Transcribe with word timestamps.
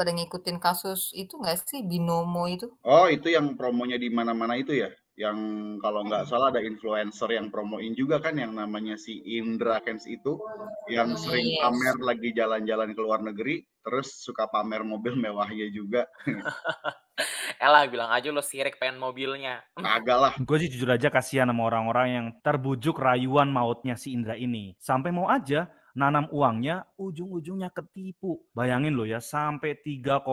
pada 0.00 0.16
ngikutin 0.16 0.56
kasus 0.56 1.12
itu 1.12 1.36
nggak 1.36 1.60
sih 1.68 1.84
binomo 1.84 2.48
itu? 2.48 2.72
Oh, 2.88 3.04
itu 3.12 3.28
yang 3.28 3.52
promonya 3.60 4.00
di 4.00 4.08
mana-mana 4.08 4.56
itu 4.56 4.72
ya? 4.72 4.88
Yang 5.20 5.36
kalau 5.84 6.08
nggak 6.08 6.24
salah 6.24 6.48
ada 6.48 6.64
influencer 6.64 7.28
yang 7.36 7.52
promoin 7.52 7.92
juga 7.92 8.24
kan 8.24 8.40
yang 8.40 8.56
namanya 8.56 8.96
si 8.96 9.20
Indra 9.36 9.84
Kens 9.84 10.08
itu 10.08 10.40
yang 10.88 11.12
sering 11.20 11.52
Yes. 11.52 11.60
pamer 11.60 11.96
lagi 12.00 12.28
jalan-jalan 12.32 12.96
ke 12.96 13.00
luar 13.04 13.20
negeri, 13.20 13.60
terus 13.84 14.16
suka 14.24 14.48
pamer 14.48 14.80
mobil 14.80 15.20
mewahnya 15.20 15.68
juga. 15.68 16.08
Elah 17.60 17.84
bilang 17.92 18.08
aja 18.08 18.32
lo 18.32 18.40
sirik 18.40 18.80
pengen 18.80 18.96
mobilnya. 18.96 19.60
Kagak 19.76 20.16
lah. 20.16 20.32
Gue 20.40 20.56
sih 20.64 20.72
jujur 20.72 20.88
aja 20.88 21.12
kasihan 21.12 21.52
sama 21.52 21.68
orang-orang 21.68 22.06
yang 22.08 22.26
terbujuk 22.40 22.96
rayuan 22.96 23.52
mautnya 23.52 24.00
si 24.00 24.16
Indra 24.16 24.40
ini. 24.40 24.72
Sampai 24.80 25.12
mau 25.12 25.28
aja 25.28 25.68
nanam 26.00 26.24
uangnya, 26.32 26.88
ujung-ujungnya 26.96 27.68
ketipu. 27.68 28.40
Bayangin 28.56 28.96
lo 28.96 29.04
ya, 29.04 29.20
sampai 29.20 29.76
3,8 29.76 30.24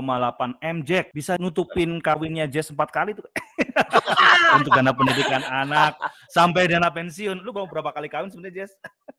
M 0.64 0.78
Jack 0.88 1.12
bisa 1.12 1.36
nutupin 1.36 2.00
kawinnya 2.00 2.48
Jess 2.48 2.71
empat 2.71 2.89
kali 2.96 3.12
tuh. 3.12 3.28
Untuk 4.56 4.72
dana 4.72 4.96
pendidikan 4.96 5.44
anak, 5.44 6.00
sampai 6.32 6.72
dana 6.72 6.88
pensiun. 6.88 7.44
Lu 7.44 7.52
mau 7.52 7.68
berapa 7.68 7.92
kali 7.92 8.08
kawin 8.08 8.32
sebenarnya 8.32 8.64
Jess? 8.64 8.72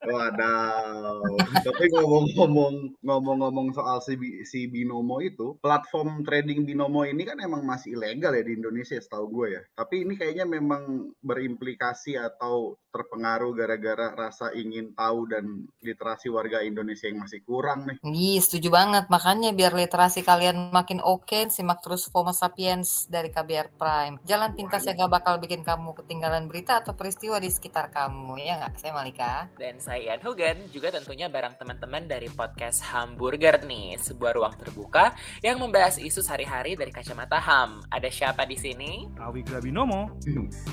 Wadaw. 0.09 1.21
Tapi 1.69 1.85
ngomong-ngomong 1.93 2.97
ngomong-ngomong 3.05 3.77
soal 3.77 4.01
si, 4.01 4.17
si 4.49 4.65
binomo 4.71 5.21
itu, 5.21 5.61
platform 5.61 6.25
trading 6.25 6.65
binomo 6.65 7.05
ini 7.05 7.29
kan 7.29 7.37
emang 7.45 7.67
masih 7.67 7.99
ilegal 7.99 8.33
ya 8.33 8.43
di 8.47 8.57
Indonesia 8.57 8.97
setahu 8.97 9.29
gue 9.29 9.61
ya. 9.61 9.63
Tapi 9.77 10.09
ini 10.09 10.17
kayaknya 10.17 10.49
memang 10.49 11.13
berimplikasi 11.21 12.17
atau 12.17 12.79
terpengaruh 12.89 13.53
gara-gara 13.53 14.15
rasa 14.17 14.55
ingin 14.57 14.97
tahu 14.97 15.29
dan 15.29 15.69
literasi 15.85 16.33
warga 16.39 16.63
Indonesia 16.63 17.11
yang 17.11 17.27
masih 17.27 17.43
kurang 17.43 17.91
nih. 17.91 17.97
Iya, 18.07 18.39
setuju 18.47 18.71
banget. 18.71 19.11
Makanya 19.11 19.51
biar 19.51 19.75
literasi 19.75 20.23
kalian 20.23 20.71
makin 20.71 21.03
oke, 21.03 21.51
simak 21.51 21.83
terus 21.83 22.07
FOMO 22.07 22.31
Sapiens 22.31 23.11
dari 23.11 23.35
KBR 23.35 23.75
Prime. 23.75 24.23
Jalan 24.23 24.55
pintas 24.55 24.87
yang 24.87 25.03
gak 25.03 25.19
bakal 25.19 25.35
bikin 25.43 25.67
kamu 25.67 25.99
ketinggalan 25.99 26.47
berita 26.47 26.79
atau 26.79 26.95
peristiwa 26.95 27.43
di 27.43 27.51
sekitar 27.51 27.91
kamu. 27.91 28.39
Ya 28.39 28.63
nggak? 28.63 28.79
Saya 28.79 28.93
Malika. 28.95 29.51
Dan 29.59 29.83
saya 29.83 30.15
Ian 30.15 30.23
Hogan 30.23 30.71
juga 30.71 30.95
tentunya 30.95 31.27
bareng 31.27 31.59
teman-teman 31.59 32.07
dari 32.07 32.31
podcast 32.31 32.87
Hamburger 32.95 33.67
nih, 33.67 33.99
sebuah 33.99 34.39
ruang 34.39 34.55
terbuka 34.55 35.19
yang 35.43 35.59
membahas 35.59 35.99
isu 35.99 36.23
sehari-hari 36.23 36.79
dari 36.79 36.95
kacamata 36.95 37.43
HAM. 37.43 37.83
Ada 37.91 38.09
siapa 38.09 38.47
di 38.47 38.55
sini? 38.55 39.11
Awi 39.19 39.43
Grabinomo. 39.43 40.15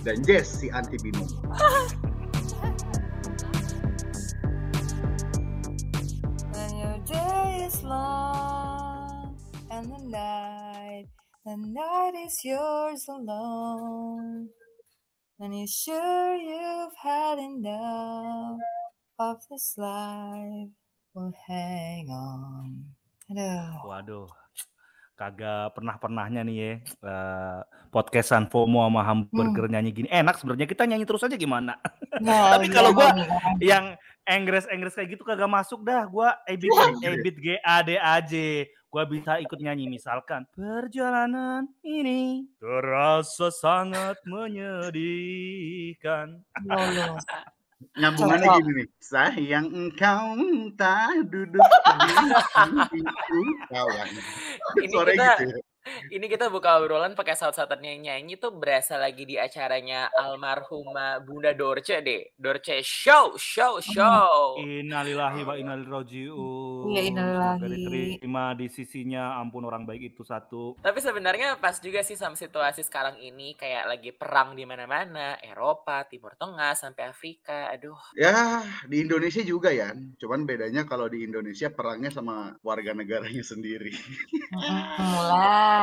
Dan 0.06 0.22
Jess 0.22 0.62
si 0.62 0.68
anti 0.70 1.02
binomo. 1.02 1.42
is 7.66 7.82
long 7.82 9.34
and 9.74 9.90
the 9.90 10.02
night, 10.06 11.10
the 11.50 11.58
night 11.58 12.14
is 12.14 12.38
yours 12.46 13.02
alone. 13.10 14.54
And 15.42 15.50
you're 15.50 15.66
sure 15.66 16.38
you've 16.38 16.94
had 17.02 17.42
enough 17.42 18.62
of 19.18 19.42
this 19.50 19.74
life, 19.82 20.70
well 21.18 21.34
hang 21.50 22.06
on. 22.14 22.94
Aduh. 23.34 23.82
Waduh, 23.82 24.30
kagak 25.18 25.74
pernah-pernahnya 25.74 26.46
nih 26.46 26.56
ya 26.56 26.72
eh, 26.86 27.60
podcastan 27.90 28.46
FOMO 28.46 28.86
sama 28.86 29.02
hamburger 29.02 29.66
nyanyi 29.74 29.90
gini. 29.90 30.08
Enak 30.14 30.38
sebenarnya 30.38 30.70
kita 30.70 30.86
nyanyi 30.86 31.10
terus 31.10 31.26
aja 31.26 31.34
gimana? 31.34 31.82
Nah, 32.22 32.56
Tapi 32.56 32.68
iya, 32.68 32.74
kalau 32.74 32.92
gua 32.92 33.12
nih, 33.12 33.28
kan. 33.28 33.56
yang 33.60 33.86
Inggris-Inggris 34.26 34.94
kayak 34.94 35.10
gitu 35.14 35.24
kagak 35.24 35.48
masuk 35.48 35.82
dah. 35.82 36.04
Gua 36.06 36.34
ebit 36.46 36.72
ebit 37.02 37.36
G 37.38 37.48
A 37.60 37.82
D 37.82 37.96
A 37.96 38.18
J. 38.20 38.66
Gua 38.88 39.04
bisa 39.04 39.36
ikut 39.38 39.60
nyanyi 39.60 39.92
misalkan 39.92 40.48
perjalanan 40.56 41.68
ini 41.84 42.48
terasa 42.58 43.52
sangat 43.52 44.16
menyedihkan. 45.16 46.40
Loh, 46.64 46.88
loh. 46.90 47.20
Nyambungannya 48.00 48.48
gini 48.56 48.72
nih. 48.82 48.88
Sayang 48.98 49.68
engkau 49.68 50.32
entah 50.40 51.12
duduk 51.28 51.60
di 52.90 53.02
kawan. 53.68 54.08
Ini 54.80 54.88
Suara 54.90 55.12
kita- 55.12 55.38
gitu 55.44 55.44
ya. 55.52 55.60
Ini 56.10 56.26
kita 56.26 56.50
buka 56.50 56.82
obrolan 56.82 57.14
pakai 57.14 57.38
saut-sautan 57.38 57.78
yang 57.86 58.02
nyanyi 58.02 58.42
tuh 58.42 58.54
berasa 58.58 58.98
lagi 58.98 59.22
di 59.22 59.38
acaranya 59.38 60.10
almarhumah 60.18 61.22
Bunda 61.22 61.54
Dorce 61.54 62.02
deh. 62.02 62.34
Dorce 62.34 62.82
show, 62.82 63.38
show, 63.38 63.78
show. 63.78 64.58
Innalillahi 64.58 65.46
wa 65.46 65.54
inna 65.54 65.78
ilaihi 65.78 65.92
rajiun. 65.94 66.86
Iya, 66.90 67.02
innalillahi. 67.14 67.62
Diterima 67.70 68.58
di 68.58 68.68
sisinya 68.70 69.38
ampun 69.38 69.66
orang 69.70 69.86
baik 69.86 70.18
itu 70.18 70.26
satu. 70.26 70.74
Tapi 70.82 71.00
sebenarnya 71.02 71.62
pas 71.62 71.78
juga 71.78 72.02
sih 72.02 72.18
sama 72.18 72.34
situasi 72.34 72.82
sekarang 72.82 73.22
ini 73.22 73.54
kayak 73.54 73.86
lagi 73.86 74.10
perang 74.10 74.58
di 74.58 74.66
mana-mana, 74.66 75.38
Eropa, 75.42 76.02
Timur 76.10 76.34
Tengah 76.34 76.74
sampai 76.74 77.14
Afrika. 77.14 77.70
Aduh, 77.70 77.98
Ya, 78.18 78.66
di 78.90 79.06
Indonesia 79.06 79.44
juga 79.46 79.70
ya. 79.70 79.94
Cuman 80.18 80.50
bedanya 80.50 80.88
kalau 80.88 81.06
di 81.12 81.22
Indonesia 81.28 81.70
perangnya 81.70 82.10
sama 82.10 82.58
warga 82.66 82.96
negaranya 82.96 83.44
sendiri. 83.44 83.92
Mulai, 84.56 85.75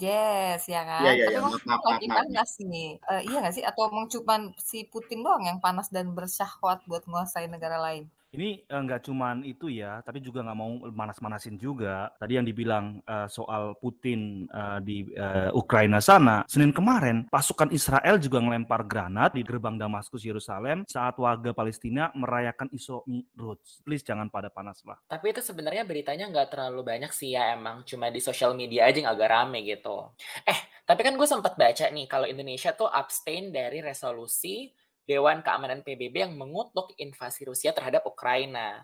Jess, 0.00 0.62
ya 0.74 0.80
kan? 0.90 1.02
Iya, 1.02 1.10
iya, 1.18 1.26
Tapi 1.26 1.34
iya. 1.34 1.40
Maaf, 1.44 1.62
maaf, 1.68 1.82
lagi 1.88 2.06
maaf, 2.06 2.10
maaf. 2.10 2.18
panas 2.18 2.50
nih. 2.72 2.88
Eh, 3.10 3.20
iya 3.28 3.36
nggak 3.42 3.54
sih? 3.56 3.64
Atau 3.68 3.82
emang 3.90 4.06
cuman 4.14 4.40
si 4.68 4.78
Putin 4.92 5.20
doang 5.26 5.42
yang 5.48 5.58
panas 5.64 5.86
dan 5.94 6.06
bersyahwat 6.16 6.78
buat 6.88 7.02
nguasain 7.10 7.50
negara 7.54 7.78
lain? 7.86 8.04
Ini 8.30 8.62
eh, 8.62 8.80
nggak 8.86 9.10
cuman 9.10 9.42
itu 9.42 9.66
ya, 9.66 9.98
tapi 10.06 10.22
juga 10.22 10.46
nggak 10.46 10.58
mau 10.58 10.70
manas-manasin 10.94 11.58
juga. 11.58 12.14
Tadi 12.14 12.38
yang 12.38 12.46
dibilang 12.46 13.02
eh, 13.02 13.26
soal 13.26 13.74
Putin 13.78 14.46
eh, 14.46 14.78
di 14.82 14.98
Ukraina 15.50 15.98
sana, 15.98 16.46
Senin 16.46 16.70
kemarin 16.70 17.26
pasukan 17.26 17.74
Israel 17.74 18.16
juga 18.22 18.38
ngelempar 18.38 18.86
granat 18.86 19.34
di 19.34 19.42
gerbang 19.42 19.74
Damaskus 19.76 20.22
Yerusalem 20.22 20.86
saat 20.86 21.18
warga 21.18 21.50
Palestina 21.50 22.14
merayakan 22.14 22.70
Isra 22.70 23.02
Mi'raj. 23.08 23.82
Please 23.82 24.06
jangan 24.06 24.30
pada 24.30 24.48
panas 24.52 24.80
lah. 24.86 24.96
tapi 25.10 25.34
itu 25.34 25.42
sebenarnya 25.42 25.82
beritanya 25.82 26.30
nggak 26.30 26.54
terlalu 26.54 26.86
banyak 26.86 27.10
sih 27.10 27.34
ya 27.34 27.52
emang 27.56 27.82
cuma 27.82 28.08
di 28.08 28.22
sosial 28.22 28.54
media 28.54 28.86
aja 28.86 29.02
yang 29.02 29.10
agak 29.10 29.28
rame 29.30 29.66
gitu. 29.66 30.10
Eh, 30.46 30.58
tapi 30.86 31.00
kan 31.02 31.14
gue 31.14 31.28
sempat 31.28 31.54
baca 31.58 31.86
nih 31.90 32.06
kalau 32.06 32.26
Indonesia 32.26 32.70
tuh 32.74 32.88
abstain 32.90 33.50
dari 33.50 33.82
resolusi 33.82 34.70
Dewan 35.10 35.42
Keamanan 35.42 35.82
PBB 35.82 36.30
yang 36.30 36.38
mengutuk 36.38 36.94
invasi 36.94 37.42
Rusia 37.42 37.74
terhadap 37.74 38.06
Ukraina. 38.06 38.78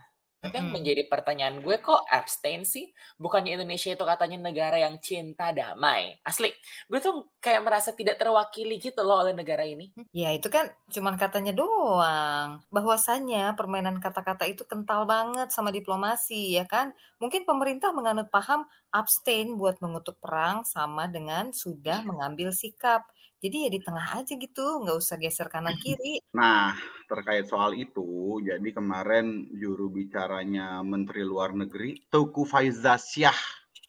Tapi 0.47 0.63
yang 0.63 0.71
menjadi 0.71 1.03
pertanyaan 1.11 1.59
gue 1.59 1.81
kok 1.83 2.07
abstain 2.07 2.63
sih? 2.63 2.95
Bukannya 3.19 3.59
Indonesia 3.59 3.91
itu 3.91 4.05
katanya 4.07 4.39
negara 4.47 4.79
yang 4.79 5.03
cinta 5.03 5.51
damai. 5.51 6.23
Asli, 6.23 6.55
gue 6.87 7.01
tuh 7.03 7.35
kayak 7.43 7.67
merasa 7.67 7.91
tidak 7.91 8.21
terwakili 8.21 8.79
gitu 8.79 9.03
loh 9.03 9.27
oleh 9.27 9.35
negara 9.35 9.67
ini. 9.67 9.91
Ya 10.15 10.31
itu 10.31 10.47
kan 10.47 10.71
cuman 10.93 11.19
katanya 11.19 11.51
doang. 11.51 12.63
Bahwasannya 12.71 13.59
permainan 13.59 13.99
kata-kata 13.99 14.47
itu 14.47 14.63
kental 14.63 15.03
banget 15.09 15.51
sama 15.51 15.75
diplomasi 15.75 16.55
ya 16.55 16.69
kan. 16.69 16.95
Mungkin 17.19 17.43
pemerintah 17.43 17.91
menganut 17.91 18.31
paham 18.31 18.71
abstain 18.95 19.59
buat 19.59 19.83
mengutuk 19.83 20.21
perang 20.23 20.63
sama 20.63 21.11
dengan 21.11 21.51
sudah 21.51 22.07
mengambil 22.07 22.55
sikap. 22.55 23.03
Jadi 23.37 23.69
ya 23.69 23.71
di 23.71 23.81
tengah 23.85 24.17
aja 24.17 24.33
gitu, 24.33 24.67
nggak 24.81 24.97
usah 24.97 25.21
geser 25.21 25.53
kanan 25.53 25.77
kiri. 25.77 26.25
Nah, 26.33 26.73
terkait 27.05 27.45
soal 27.45 27.77
itu, 27.77 28.41
jadi 28.41 28.69
kemarin 28.73 29.53
juru 29.53 29.93
bicaranya 29.93 30.81
Menteri 30.81 31.21
Luar 31.21 31.53
Negeri, 31.53 32.01
Teuku 32.09 32.49
Faizasyah, 32.49 33.37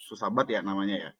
susah 0.03 0.28
banget 0.28 0.59
ya 0.59 0.62
namanya 0.68 0.96
ya. 1.00 1.12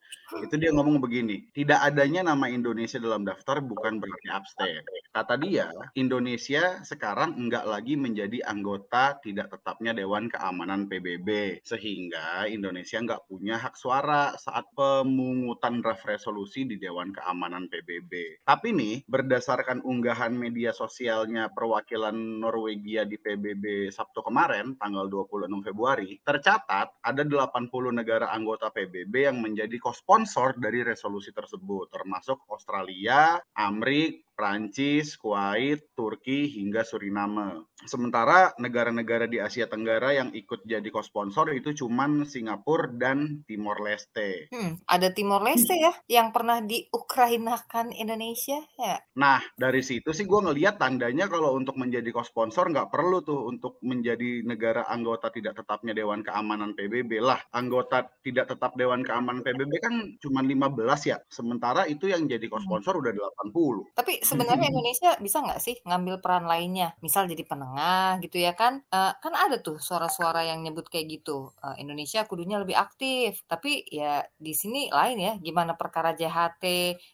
Itu 0.44 0.59
dia 0.59 0.75
ngomong 0.75 1.00
begini, 1.00 1.47
tidak 1.56 1.79
adanya 1.88 2.35
nama 2.35 2.51
Indonesia 2.51 3.00
dalam 3.00 3.23
daftar 3.23 3.63
bukan 3.63 4.03
berarti 4.03 4.28
abstain. 4.28 4.84
Kata 5.16 5.40
dia, 5.40 5.72
Indonesia 5.95 6.84
sekarang 6.84 7.40
enggak 7.40 7.63
lagi 7.63 7.95
menjadi 7.95 8.44
anggota 8.44 9.18
tidak 9.23 9.56
tetapnya 9.56 9.95
Dewan 9.95 10.28
Keamanan 10.28 10.91
PBB. 10.91 11.63
Sehingga 11.63 12.44
Indonesia 12.51 13.00
enggak 13.00 13.23
punya 13.31 13.56
hak 13.56 13.79
suara 13.79 14.35
saat 14.35 14.68
pemungutan 14.75 15.80
draft 15.80 16.04
resolusi 16.04 16.68
di 16.68 16.75
Dewan 16.75 17.15
Keamanan 17.15 17.71
PBB. 17.71 18.44
Tapi 18.44 18.75
nih, 18.75 18.95
berdasarkan 19.07 19.80
unggahan 19.88 20.36
media 20.36 20.75
sosialnya 20.75 21.50
perwakilan 21.56 22.13
Norwegia 22.13 23.07
di 23.07 23.15
PBB 23.15 23.89
Sabtu 23.95 24.21
kemarin, 24.21 24.75
tanggal 24.75 25.07
26 25.07 25.63
Februari, 25.63 26.19
tercatat 26.19 27.00
ada 27.00 27.24
80 27.24 27.95
negara 27.95 28.27
anggota 28.36 28.69
PBB 28.69 29.31
yang 29.31 29.39
menjadi 29.39 29.80
kosponsor 29.98 30.62
dari 30.62 30.86
resolusi 30.86 31.34
tersebut, 31.34 31.90
termasuk 31.90 32.46
Australia, 32.54 33.42
Amrik, 33.58 34.28
Prancis, 34.38 35.18
Kuwait, 35.18 35.82
Turki, 35.98 36.46
hingga 36.54 36.86
Suriname. 36.86 37.66
Sementara 37.90 38.54
negara-negara 38.62 39.26
di 39.26 39.42
Asia 39.42 39.66
Tenggara 39.66 40.14
yang 40.14 40.30
ikut 40.30 40.62
jadi 40.62 40.86
co-sponsor 40.94 41.58
itu 41.58 41.74
cuman 41.74 42.30
Singapura 42.30 42.94
dan 42.94 43.42
Timor 43.50 43.82
Leste. 43.82 44.46
Hmm, 44.54 44.78
ada 44.86 45.10
Timor 45.10 45.42
Leste 45.42 45.74
ya 45.74 45.90
yang 46.06 46.30
pernah 46.30 46.62
diukrainakan 46.62 47.98
Indonesia 47.98 48.62
ya. 48.78 49.02
Nah, 49.18 49.42
dari 49.58 49.82
situ 49.82 50.14
sih 50.14 50.30
gue 50.30 50.42
ngeliat 50.46 50.78
tandanya 50.78 51.26
kalau 51.26 51.58
untuk 51.58 51.74
menjadi 51.82 52.14
co-sponsor 52.14 52.70
nggak 52.70 52.94
perlu 52.94 53.26
tuh 53.26 53.50
untuk 53.50 53.82
menjadi 53.82 54.46
negara 54.46 54.86
anggota 54.86 55.34
tidak 55.34 55.58
tetapnya 55.58 55.98
Dewan 55.98 56.22
Keamanan 56.22 56.78
PBB 56.78 57.18
lah. 57.26 57.42
Anggota 57.50 58.06
tidak 58.22 58.54
tetap 58.54 58.78
Dewan 58.78 59.02
Keamanan 59.02 59.42
PBB 59.42 59.74
kan 59.82 59.87
cuma 60.19 60.39
15 60.44 61.10
ya. 61.10 61.18
Sementara 61.28 61.86
itu 61.86 62.10
yang 62.10 62.25
jadi 62.25 62.45
co-sponsor 62.48 63.00
udah 63.00 63.12
80. 63.50 63.95
Tapi 63.95 64.24
sebenarnya 64.24 64.68
Indonesia 64.69 65.16
bisa 65.19 65.44
nggak 65.44 65.62
sih 65.62 65.75
ngambil 65.86 66.19
peran 66.19 66.45
lainnya? 66.45 66.95
Misal 67.04 67.28
jadi 67.30 67.44
penengah 67.44 68.19
gitu 68.24 68.42
ya 68.42 68.54
kan? 68.54 68.84
Uh, 68.89 69.13
kan 69.19 69.34
ada 69.34 69.60
tuh 69.60 69.78
suara-suara 69.78 70.45
yang 70.48 70.63
nyebut 70.63 70.88
kayak 70.88 71.22
gitu. 71.22 71.51
Uh, 71.62 71.75
Indonesia 71.78 72.24
kudunya 72.25 72.57
lebih 72.62 72.75
aktif. 72.78 73.44
Tapi 73.45 73.88
ya 73.88 74.24
di 74.38 74.54
sini 74.54 74.92
lain 74.92 75.18
ya. 75.18 75.34
Gimana 75.39 75.75
perkara 75.78 76.13
JHT 76.18 76.66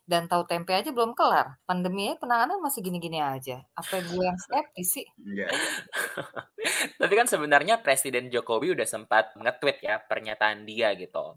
dan 0.07 0.25
tahu 0.25 0.47
tempe 0.49 0.73
aja 0.73 0.89
belum 0.89 1.13
kelar. 1.13 1.59
Pandeminya 1.67 2.17
penanganan 2.17 2.59
masih 2.63 2.83
gini-gini 2.83 3.19
aja. 3.19 3.61
Apa 3.77 4.01
gue 4.01 4.23
yang 4.23 4.39
skeptis 4.39 4.99
sih? 4.99 5.05
Iya. 5.21 5.47
Tapi 7.01 7.13
kan 7.13 7.27
sebenarnya 7.27 7.83
Presiden 7.83 8.31
Jokowi 8.31 8.71
udah 8.73 8.87
sempat 8.87 9.35
nge-tweet 9.35 9.83
ya 9.83 9.99
pernyataan 9.99 10.63
dia 10.63 10.95
gitu 10.95 11.35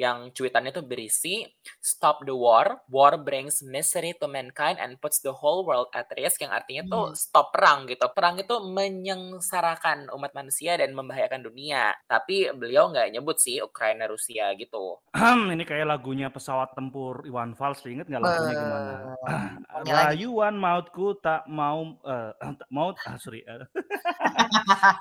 yang 0.00 0.32
cuitannya 0.32 0.72
tuh 0.72 0.80
berisi 0.80 1.44
stop 1.84 2.24
the 2.24 2.32
war, 2.32 2.80
war 2.88 3.20
brings 3.20 3.60
misery 3.60 4.16
to 4.16 4.24
mankind 4.24 4.80
and 4.80 4.96
puts 4.96 5.20
the 5.20 5.28
whole 5.28 5.68
world 5.68 5.92
at 5.92 6.08
risk 6.16 6.40
yang 6.40 6.48
artinya 6.48 6.88
tuh 6.88 7.04
hmm. 7.12 7.20
stop 7.20 7.52
perang 7.52 7.84
gitu. 7.84 8.08
Perang 8.16 8.40
itu 8.40 8.56
menyengsarakan 8.64 10.08
umat 10.16 10.32
manusia 10.32 10.80
dan 10.80 10.96
membahayakan 10.96 11.44
dunia. 11.44 11.92
Tapi 12.08 12.48
beliau 12.56 12.88
nggak 12.88 13.12
nyebut 13.12 13.36
sih 13.36 13.60
Ukraina 13.60 14.08
Rusia 14.08 14.56
gitu. 14.56 15.04
ini 15.52 15.68
kayak 15.68 15.84
lagunya 15.84 16.32
pesawat 16.32 16.72
tempur 16.72 17.28
Iwan 17.28 17.52
Fals, 17.52 17.84
inget 17.84 18.08
nggak 18.08 18.24
lagunya 18.24 18.54
gimana? 18.56 18.92
Uh, 19.20 19.84
Rayuan 19.84 20.56
mautku 20.56 21.12
tak 21.20 21.44
mau 21.44 22.00
uh, 22.08 22.32
maut 22.72 22.96
ah, 23.04 23.20
sorry. 23.20 23.44
Uh. 23.50 23.66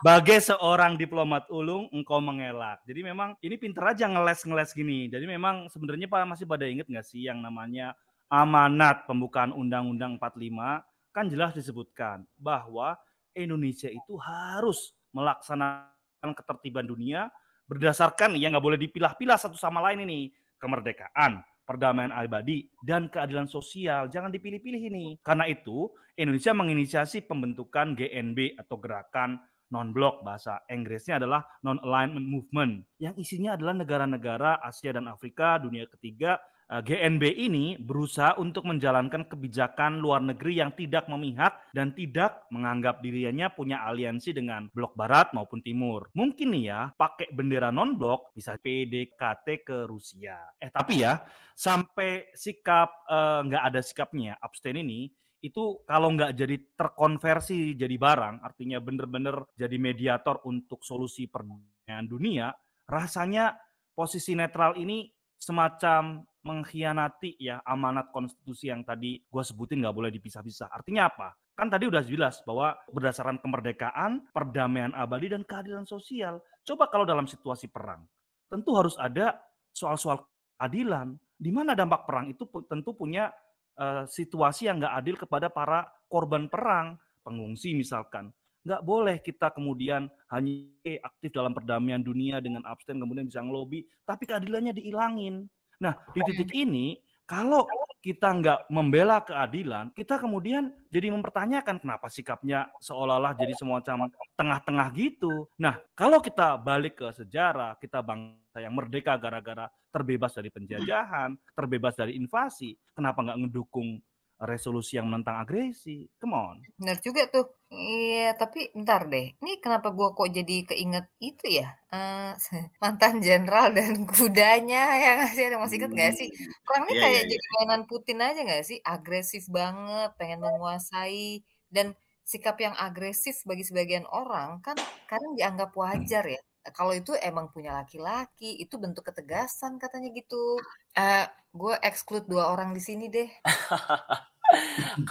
Bagai 0.02 0.42
seorang 0.42 0.98
diplomat 0.98 1.46
ulung 1.54 1.86
engkau 1.94 2.18
mengelak. 2.18 2.82
Jadi 2.90 3.06
memang 3.06 3.38
ini 3.46 3.62
pinter 3.62 3.94
aja 3.94 4.10
ngeles-ngeles 4.10 4.74
gini. 4.74 4.89
Jadi 5.12 5.26
memang 5.30 5.70
sebenarnya 5.70 6.10
Pak 6.10 6.26
masih 6.26 6.46
pada 6.50 6.66
inget 6.66 6.90
nggak 6.90 7.06
sih 7.06 7.30
yang 7.30 7.40
namanya 7.40 7.94
amanat 8.30 9.06
pembukaan 9.06 9.54
Undang-Undang 9.54 10.18
45 10.18 11.14
kan 11.14 11.26
jelas 11.26 11.58
disebutkan 11.58 12.26
bahwa 12.38 12.98
Indonesia 13.34 13.90
itu 13.90 14.14
harus 14.22 14.94
melaksanakan 15.14 16.32
ketertiban 16.38 16.86
dunia 16.86 17.30
berdasarkan 17.66 18.38
ya 18.38 18.50
nggak 18.50 18.66
boleh 18.66 18.80
dipilah-pilah 18.82 19.38
satu 19.38 19.58
sama 19.58 19.82
lain 19.86 20.06
ini 20.10 20.34
kemerdekaan, 20.60 21.42
perdamaian 21.64 22.12
abadi, 22.12 22.68
dan 22.84 23.08
keadilan 23.08 23.48
sosial. 23.48 24.12
Jangan 24.12 24.30
dipilih-pilih 24.30 24.92
ini. 24.92 25.06
Karena 25.24 25.48
itu, 25.48 25.88
Indonesia 26.20 26.52
menginisiasi 26.52 27.24
pembentukan 27.24 27.96
GNB 27.96 28.60
atau 28.60 28.76
Gerakan 28.78 29.40
non-blok 29.70 30.26
bahasa 30.26 30.62
Inggrisnya 30.68 31.22
adalah 31.22 31.46
non-alignment 31.62 32.26
movement 32.26 32.84
yang 32.98 33.16
isinya 33.16 33.56
adalah 33.56 33.78
negara-negara 33.78 34.60
Asia 34.66 34.94
dan 34.94 35.08
Afrika 35.08 35.62
dunia 35.62 35.86
ketiga 35.88 36.42
eh, 36.68 36.82
GNB 36.82 37.24
ini 37.38 37.78
berusaha 37.78 38.36
untuk 38.42 38.66
menjalankan 38.66 39.30
kebijakan 39.30 40.02
luar 40.02 40.26
negeri 40.26 40.60
yang 40.60 40.74
tidak 40.74 41.06
memihak 41.08 41.56
dan 41.72 41.94
tidak 41.94 42.50
menganggap 42.50 43.00
dirinya 43.00 43.48
punya 43.54 43.86
aliansi 43.86 44.34
dengan 44.34 44.68
blok 44.74 44.98
barat 44.98 45.32
maupun 45.38 45.62
timur. 45.62 46.10
Mungkin 46.18 46.54
nih 46.54 46.66
ya, 46.70 46.82
pakai 46.94 47.30
bendera 47.32 47.70
non-blok 47.70 48.34
bisa 48.34 48.58
PDKT 48.58 49.64
ke 49.66 49.86
Rusia. 49.86 50.38
Eh 50.58 50.74
tapi 50.74 51.06
ya, 51.06 51.22
sampai 51.54 52.34
sikap 52.34 53.06
eh, 53.08 53.40
nggak 53.48 53.64
uh, 53.64 53.68
ada 53.70 53.80
sikapnya 53.80 54.34
abstain 54.42 54.82
ini 54.82 55.14
itu 55.40 55.84
kalau 55.88 56.12
nggak 56.16 56.36
jadi 56.36 56.56
terkonversi 56.76 57.76
jadi 57.80 57.96
barang, 57.96 58.44
artinya 58.44 58.78
benar-benar 58.84 59.48
jadi 59.56 59.76
mediator 59.80 60.44
untuk 60.44 60.84
solusi 60.84 61.32
perdamaian 61.32 62.04
dunia, 62.04 62.52
rasanya 62.88 63.56
posisi 63.96 64.36
netral 64.36 64.76
ini 64.76 65.08
semacam 65.40 66.28
mengkhianati 66.44 67.40
ya 67.40 67.64
amanat 67.64 68.12
konstitusi 68.12 68.72
yang 68.72 68.84
tadi 68.84 69.20
gue 69.20 69.44
sebutin 69.44 69.84
nggak 69.84 69.96
boleh 69.96 70.12
dipisah-pisah. 70.12 70.72
Artinya 70.72 71.08
apa? 71.08 71.36
Kan 71.56 71.68
tadi 71.68 71.92
udah 71.92 72.00
jelas 72.04 72.40
bahwa 72.48 72.76
berdasarkan 72.88 73.44
kemerdekaan, 73.44 74.32
perdamaian 74.32 74.96
abadi, 74.96 75.36
dan 75.36 75.44
keadilan 75.44 75.84
sosial. 75.84 76.40
Coba 76.64 76.88
kalau 76.88 77.04
dalam 77.04 77.28
situasi 77.28 77.68
perang, 77.68 78.08
tentu 78.48 78.72
harus 78.80 78.96
ada 78.96 79.36
soal-soal 79.76 80.24
keadilan. 80.56 81.20
Di 81.40 81.52
mana 81.52 81.76
dampak 81.76 82.04
perang 82.04 82.32
itu 82.32 82.48
tentu 82.68 82.92
punya 82.96 83.32
uh, 83.80 84.04
situasi 84.06 84.68
yang 84.68 84.84
nggak 84.84 84.96
adil 85.00 85.16
kepada 85.16 85.48
para 85.48 85.88
korban 86.12 86.52
perang, 86.52 87.00
pengungsi 87.24 87.74
misalkan. 87.74 88.30
Nggak 88.68 88.84
boleh 88.84 89.18
kita 89.24 89.56
kemudian 89.56 90.12
hanya 90.30 91.00
aktif 91.08 91.32
dalam 91.32 91.56
perdamaian 91.56 92.04
dunia 92.04 92.44
dengan 92.44 92.68
abstain 92.68 93.00
kemudian 93.00 93.26
bisa 93.26 93.40
ngelobi, 93.40 93.88
tapi 94.04 94.28
keadilannya 94.28 94.76
dihilangin. 94.76 95.48
Nah, 95.80 95.96
di 96.12 96.20
titik 96.28 96.52
ini 96.52 97.00
kalau 97.24 97.64
kita 98.00 98.32
nggak 98.32 98.60
membela 98.72 99.20
keadilan, 99.20 99.92
kita 99.92 100.16
kemudian 100.16 100.72
jadi 100.88 101.12
mempertanyakan 101.12 101.84
kenapa 101.84 102.08
sikapnya 102.08 102.72
seolah-olah 102.80 103.36
jadi 103.36 103.52
semacam 103.60 104.08
tengah-tengah 104.40 104.88
gitu. 104.96 105.52
Nah, 105.60 105.76
kalau 106.00 106.24
kita 106.24 106.56
balik 106.56 107.04
ke 107.04 107.08
sejarah, 107.12 107.76
kita 107.76 108.00
bangsa 108.00 108.64
yang 108.64 108.72
merdeka 108.72 109.20
gara-gara 109.20 109.68
terbebas 109.92 110.32
dari 110.32 110.48
penjajahan, 110.48 111.36
terbebas 111.52 112.00
dari 112.00 112.16
invasi, 112.16 112.72
kenapa 112.96 113.20
nggak 113.20 113.40
ngedukung 113.46 114.00
resolusi 114.40 114.96
yang 114.96 115.12
menentang 115.12 115.44
agresi. 115.44 116.08
Come 116.16 116.36
on. 116.36 116.58
Benar 116.80 117.04
juga 117.04 117.28
tuh. 117.28 117.59
Iya, 117.70 118.34
tapi 118.34 118.74
ntar 118.82 119.02
deh. 119.14 119.38
Ini 119.38 119.62
kenapa 119.62 119.94
gua 119.94 120.18
kok 120.18 120.34
jadi 120.34 120.66
keinget 120.66 121.06
itu 121.22 121.46
ya? 121.62 121.70
Uh, 121.94 122.34
mantan 122.82 123.22
jenderal 123.22 123.70
dan 123.78 123.94
kudanya 124.10 124.82
ya 124.98 125.10
nggak 125.22 125.34
sih? 125.38 125.44
Ada 125.46 125.58
masih 125.62 125.78
inget 125.78 125.92
nggak 125.94 126.14
sih? 126.18 126.30
Hmm. 126.34 126.52
Perang 126.66 126.84
ini 126.90 126.94
yeah, 126.94 127.02
kayak 127.06 127.14
yeah, 127.14 127.30
jadi 127.30 127.46
yeah. 127.46 127.54
mainan 127.54 127.82
Putin 127.86 128.20
aja 128.26 128.40
nggak 128.42 128.64
sih? 128.66 128.78
Agresif 128.82 129.44
banget, 129.54 130.10
pengen 130.18 130.40
menguasai 130.42 131.46
dan 131.70 131.94
sikap 132.26 132.58
yang 132.62 132.74
agresif 132.78 133.42
bagi 133.46 133.66
sebagian 133.66 134.06
orang 134.10 134.62
kan 134.66 134.78
kadang 135.06 135.34
dianggap 135.38 135.70
wajar 135.78 136.26
ya. 136.26 136.42
Kalau 136.74 136.94
itu 136.94 137.18
emang 137.18 137.50
punya 137.50 137.74
laki-laki, 137.74 138.62
itu 138.62 138.78
bentuk 138.78 139.06
ketegasan 139.10 139.82
katanya 139.82 140.10
gitu. 140.14 140.58
Uh, 140.94 141.26
gue 141.54 141.74
exclude 141.82 142.26
dua 142.30 142.54
orang 142.54 142.74
di 142.74 142.82
sini 142.82 143.10
deh. 143.10 143.30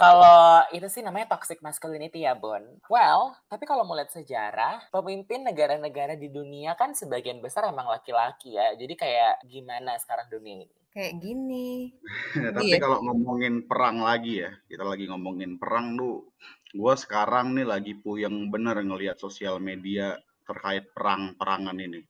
Kalau 0.01 0.67
itu 0.75 0.87
sih 0.91 1.03
namanya 1.03 1.35
toxic 1.35 1.63
masculinity 1.63 2.27
ya, 2.27 2.35
Bon. 2.35 2.61
Well, 2.91 3.35
tapi 3.47 3.63
kalau 3.63 3.87
mau 3.87 3.95
lihat 3.95 4.11
sejarah, 4.11 4.91
pemimpin 4.91 5.47
negara-negara 5.47 6.19
di 6.19 6.27
dunia 6.27 6.75
kan 6.75 6.91
sebagian 6.91 7.39
besar 7.39 7.67
emang 7.67 7.87
laki-laki 7.87 8.59
ya. 8.59 8.75
Jadi 8.75 8.93
kayak 8.99 9.47
gimana 9.47 9.95
sekarang 9.97 10.27
dunia 10.27 10.63
ini? 10.63 10.67
Kayak 10.89 11.13
gini. 11.21 11.93
tapi 12.55 12.75
iya. 12.75 12.77
kalau 12.81 12.99
ngomongin 13.05 13.63
perang 13.69 14.03
lagi 14.03 14.43
ya, 14.43 14.51
kita 14.67 14.83
lagi 14.83 15.05
ngomongin 15.07 15.55
perang 15.61 15.95
tuh, 15.95 16.33
gue 16.73 16.93
sekarang 16.97 17.55
nih 17.55 17.67
lagi 17.67 17.93
puyeng 17.95 18.49
bener 18.51 18.75
ngelihat 18.81 19.17
sosial 19.21 19.61
media 19.61 20.17
terkait 20.49 20.89
perang-perangan 20.97 21.77
ini 21.77 22.01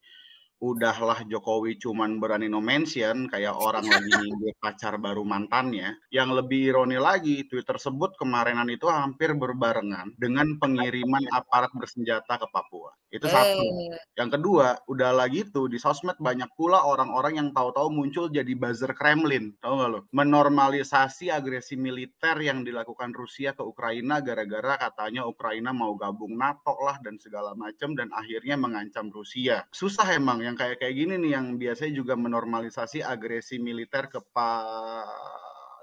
udahlah 0.59 1.23
Jokowi 1.23 1.79
cuman 1.79 2.19
berani 2.19 2.51
no 2.51 2.59
mention 2.59 3.31
kayak 3.31 3.55
orang 3.55 3.87
lagi 3.91 4.11
nyindir 4.11 4.55
pacar 4.59 4.99
baru 4.99 5.23
mantannya. 5.23 5.95
Yang 6.11 6.29
lebih 6.43 6.59
ironi 6.75 6.99
lagi, 6.99 7.47
tweet 7.47 7.65
tersebut 7.65 8.15
kemarinan 8.19 8.67
itu 8.67 8.85
hampir 8.91 9.31
berbarengan 9.33 10.13
dengan 10.19 10.59
pengiriman 10.59 11.23
aparat 11.31 11.71
bersenjata 11.75 12.39
ke 12.39 12.47
Papua. 12.51 12.91
Itu 13.09 13.25
satu. 13.25 13.63
Eh. 13.89 13.97
Yang 14.19 14.37
kedua, 14.37 14.77
udah 14.85 15.11
lagi 15.15 15.47
tuh 15.49 15.65
di 15.65 15.81
sosmed 15.81 16.19
banyak 16.21 16.51
pula 16.53 16.85
orang-orang 16.85 17.41
yang 17.41 17.49
tahu-tahu 17.55 17.89
muncul 17.89 18.29
jadi 18.29 18.53
buzzer 18.53 18.93
Kremlin. 18.93 19.55
Tahu 19.63 19.73
nggak 19.79 19.89
lo? 19.89 19.99
Menormalisasi 20.13 21.33
agresi 21.33 21.73
militer 21.73 22.37
yang 22.37 22.61
dilakukan 22.61 23.15
Rusia 23.15 23.57
ke 23.57 23.65
Ukraina 23.65 24.21
gara-gara 24.21 24.77
katanya 24.77 25.25
Ukraina 25.25 25.73
mau 25.73 25.97
gabung 25.97 26.37
NATO 26.37 26.77
lah 26.85 27.01
dan 27.01 27.17
segala 27.17 27.57
macam 27.57 27.97
dan 27.97 28.13
akhirnya 28.13 28.59
mengancam 28.59 29.09
Rusia. 29.09 29.65
Susah 29.73 30.05
emang 30.13 30.43
yang 30.49 30.57
kayak 30.57 30.81
kayak 30.81 30.95
gini 30.97 31.13
nih 31.21 31.31
yang 31.37 31.45
biasanya 31.61 31.93
juga 31.93 32.17
menormalisasi 32.17 33.05
agresi 33.05 33.61
militer 33.61 34.09
ke 34.09 34.17
Pak 34.33 35.05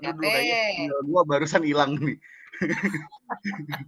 Aduh, 0.02 0.20
kayaknya 0.20 0.92
gua 1.06 1.23
barusan 1.23 1.62
hilang 1.62 1.96
nih. 1.96 2.18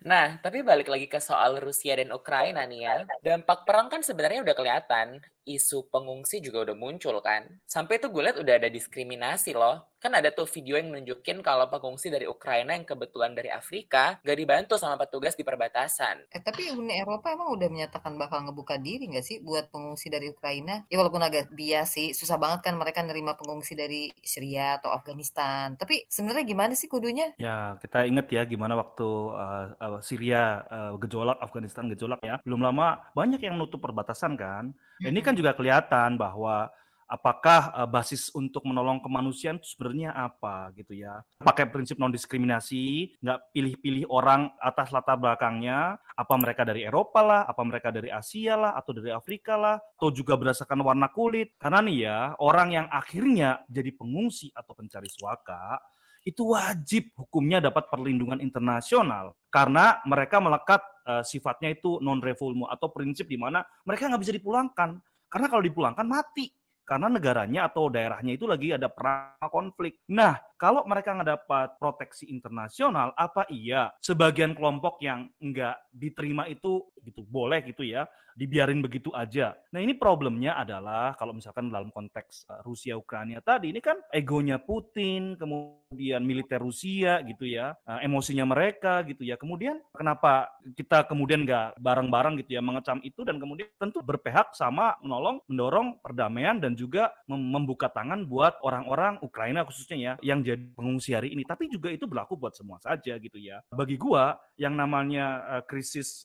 nah, 0.05 0.37
tapi 0.41 0.61
balik 0.61 0.89
lagi 0.93 1.09
ke 1.09 1.21
soal 1.21 1.59
Rusia 1.61 1.97
dan 1.99 2.15
Ukraina 2.15 2.65
nih 2.65 2.81
ya. 2.85 2.97
Dampak 3.21 3.65
perang 3.65 3.91
kan 3.93 4.01
sebenarnya 4.01 4.45
udah 4.45 4.57
kelihatan. 4.57 5.21
Isu 5.49 5.89
pengungsi 5.89 6.45
juga 6.45 6.69
udah 6.69 6.77
muncul 6.77 7.17
kan. 7.25 7.49
Sampai 7.65 7.97
tuh 7.97 8.13
gue 8.13 8.21
lihat 8.29 8.37
udah 8.37 8.55
ada 8.61 8.69
diskriminasi 8.69 9.57
loh. 9.57 9.89
Kan 9.99 10.15
ada 10.15 10.31
tuh 10.31 10.47
video 10.47 10.79
yang 10.79 10.95
nunjukin 10.95 11.43
kalau 11.43 11.67
pengungsi 11.67 12.07
dari 12.07 12.23
Ukraina 12.31 12.71
yang 12.71 12.87
kebetulan 12.87 13.35
dari 13.35 13.51
Afrika 13.51 14.23
gak 14.23 14.39
dibantu 14.39 14.79
sama 14.79 14.95
petugas 14.95 15.35
di 15.35 15.43
perbatasan. 15.43 16.31
Eh 16.31 16.39
tapi 16.39 16.71
Uni 16.71 16.95
Eropa 16.95 17.35
emang 17.35 17.51
udah 17.51 17.67
menyatakan 17.67 18.15
bakal 18.15 18.47
ngebuka 18.47 18.79
diri 18.79 19.11
nggak 19.11 19.27
sih 19.27 19.43
buat 19.43 19.75
pengungsi 19.75 20.07
dari 20.07 20.31
Ukraina? 20.31 20.87
Ya 20.87 21.03
walaupun 21.03 21.19
agak 21.19 21.51
bias 21.51 21.99
sih, 21.99 22.15
susah 22.15 22.39
banget 22.39 22.63
kan 22.71 22.79
mereka 22.79 23.03
nerima 23.03 23.35
pengungsi 23.35 23.75
dari 23.75 24.15
Syria 24.23 24.79
atau 24.79 24.95
Afghanistan. 24.95 25.75
Tapi 25.75 26.07
sebenarnya 26.07 26.47
gimana 26.47 26.73
sih 26.79 26.87
kudunya? 26.87 27.35
Ya, 27.35 27.75
kita 27.83 28.07
ingat 28.07 28.31
ya 28.31 28.47
gimana 28.47 28.79
waktu 28.79 29.09
uh, 29.35 29.67
uh, 29.83 29.99
Syria 29.99 30.63
uh, 30.71 30.95
gejolak, 31.03 31.43
Afghanistan 31.43 31.91
gejolak 31.91 32.23
ya. 32.23 32.39
Belum 32.47 32.63
lama 32.63 33.03
banyak 33.19 33.43
yang 33.43 33.59
nutup 33.59 33.83
perbatasan 33.83 34.39
kan. 34.39 34.71
Ini 35.03 35.21
kan 35.23 35.35
juga 35.39 35.55
kelihatan 35.55 36.19
bahwa 36.19 36.71
apakah 37.09 37.73
uh, 37.73 37.89
basis 37.89 38.29
untuk 38.37 38.69
menolong 38.69 39.01
kemanusiaan 39.01 39.57
itu 39.57 39.75
sebenarnya 39.75 40.13
apa 40.13 40.71
gitu 40.77 40.93
ya. 40.93 41.25
Pakai 41.41 41.67
prinsip 41.73 41.97
non 41.97 42.13
diskriminasi, 42.13 43.17
nggak 43.25 43.41
pilih-pilih 43.57 44.05
orang 44.13 44.53
atas 44.61 44.93
latar 44.93 45.17
belakangnya, 45.17 45.97
apa 45.97 46.35
mereka 46.37 46.69
dari 46.69 46.85
Eropa 46.85 47.25
lah, 47.25 47.43
apa 47.49 47.65
mereka 47.65 47.89
dari 47.89 48.13
Asia 48.13 48.55
lah, 48.55 48.77
atau 48.77 48.93
dari 48.93 49.11
Afrika 49.11 49.57
lah, 49.57 49.81
atau 49.81 50.13
juga 50.13 50.37
berdasarkan 50.37 50.85
warna 50.85 51.09
kulit. 51.09 51.57
Karena 51.57 51.81
nih 51.81 51.99
ya, 52.05 52.19
orang 52.39 52.69
yang 52.77 52.87
akhirnya 52.93 53.65
jadi 53.67 53.91
pengungsi 53.97 54.53
atau 54.53 54.77
pencari 54.77 55.09
suaka, 55.09 55.81
itu 56.29 56.53
wajib 56.53 57.09
hukumnya 57.17 57.65
dapat 57.65 57.89
perlindungan 57.89 58.45
internasional 58.45 59.33
karena 59.49 59.97
mereka 60.05 60.37
melekat 60.45 60.85
uh, 61.09 61.25
sifatnya 61.25 61.73
itu 61.73 61.97
non 62.05 62.21
refoulement 62.21 62.69
atau 62.69 62.93
prinsip 62.93 63.25
di 63.25 63.41
mana 63.41 63.65
mereka 63.89 64.13
nggak 64.13 64.21
bisa 64.21 64.37
dipulangkan 64.37 65.01
karena 65.33 65.47
kalau 65.49 65.65
dipulangkan 65.65 66.05
mati 66.05 66.53
karena 66.89 67.13
negaranya 67.13 67.69
atau 67.69 67.93
daerahnya 67.93 68.33
itu 68.41 68.49
lagi 68.49 68.73
ada 68.73 68.89
perang 68.89 69.37
konflik. 69.53 70.01
Nah, 70.09 70.41
kalau 70.57 70.89
mereka 70.89 71.13
nggak 71.13 71.31
dapat 71.37 71.69
proteksi 71.77 72.33
internasional, 72.33 73.13
apa 73.13 73.45
iya 73.53 73.93
sebagian 74.01 74.57
kelompok 74.57 74.97
yang 75.05 75.29
nggak 75.37 75.77
diterima 75.93 76.49
itu 76.49 76.89
gitu 77.05 77.21
boleh 77.29 77.61
gitu 77.69 77.85
ya 77.85 78.09
dibiarin 78.39 78.79
begitu 78.79 79.11
aja. 79.11 79.59
Nah 79.75 79.83
ini 79.83 79.99
problemnya 79.99 80.55
adalah 80.55 81.19
kalau 81.19 81.35
misalkan 81.35 81.75
dalam 81.75 81.91
konteks 81.91 82.47
uh, 82.47 82.63
Rusia 82.63 82.95
Ukraina 82.95 83.43
tadi 83.43 83.75
ini 83.75 83.83
kan 83.83 83.99
egonya 84.15 84.63
Putin, 84.63 85.35
kemudian 85.35 86.23
militer 86.23 86.63
Rusia 86.63 87.19
gitu 87.27 87.43
ya, 87.51 87.75
uh, 87.75 87.99
emosinya 87.99 88.47
mereka 88.47 89.03
gitu 89.03 89.27
ya. 89.27 89.35
Kemudian 89.35 89.83
kenapa 89.91 90.47
kita 90.79 91.03
kemudian 91.11 91.43
nggak 91.43 91.83
bareng-bareng 91.83 92.39
gitu 92.47 92.55
ya 92.55 92.63
mengecam 92.63 93.03
itu 93.03 93.27
dan 93.27 93.43
kemudian 93.43 93.67
tentu 93.75 93.99
berpihak 94.07 94.55
sama 94.55 94.95
menolong 95.03 95.43
mendorong 95.51 95.99
perdamaian 95.99 96.63
dan 96.63 96.79
juga 96.79 97.11
membuka 97.27 97.91
tangan 97.91 98.23
buat 98.23 98.63
orang-orang 98.63 99.19
Ukraina 99.19 99.67
khususnya 99.67 99.99
ya 99.99 100.13
yang 100.23 100.47
jadi 100.47 100.63
pengungsi 100.79 101.19
hari 101.19 101.35
ini. 101.35 101.43
Tapi 101.43 101.67
juga 101.67 101.91
itu 101.91 102.07
berlaku 102.07 102.39
buat 102.39 102.55
semua 102.55 102.79
saja 102.79 103.19
gitu 103.19 103.35
ya. 103.35 103.59
Bagi 103.75 103.99
gua 103.99 104.39
yang 104.55 104.79
namanya 104.79 105.59
uh, 105.59 105.63
krisis 105.67 106.23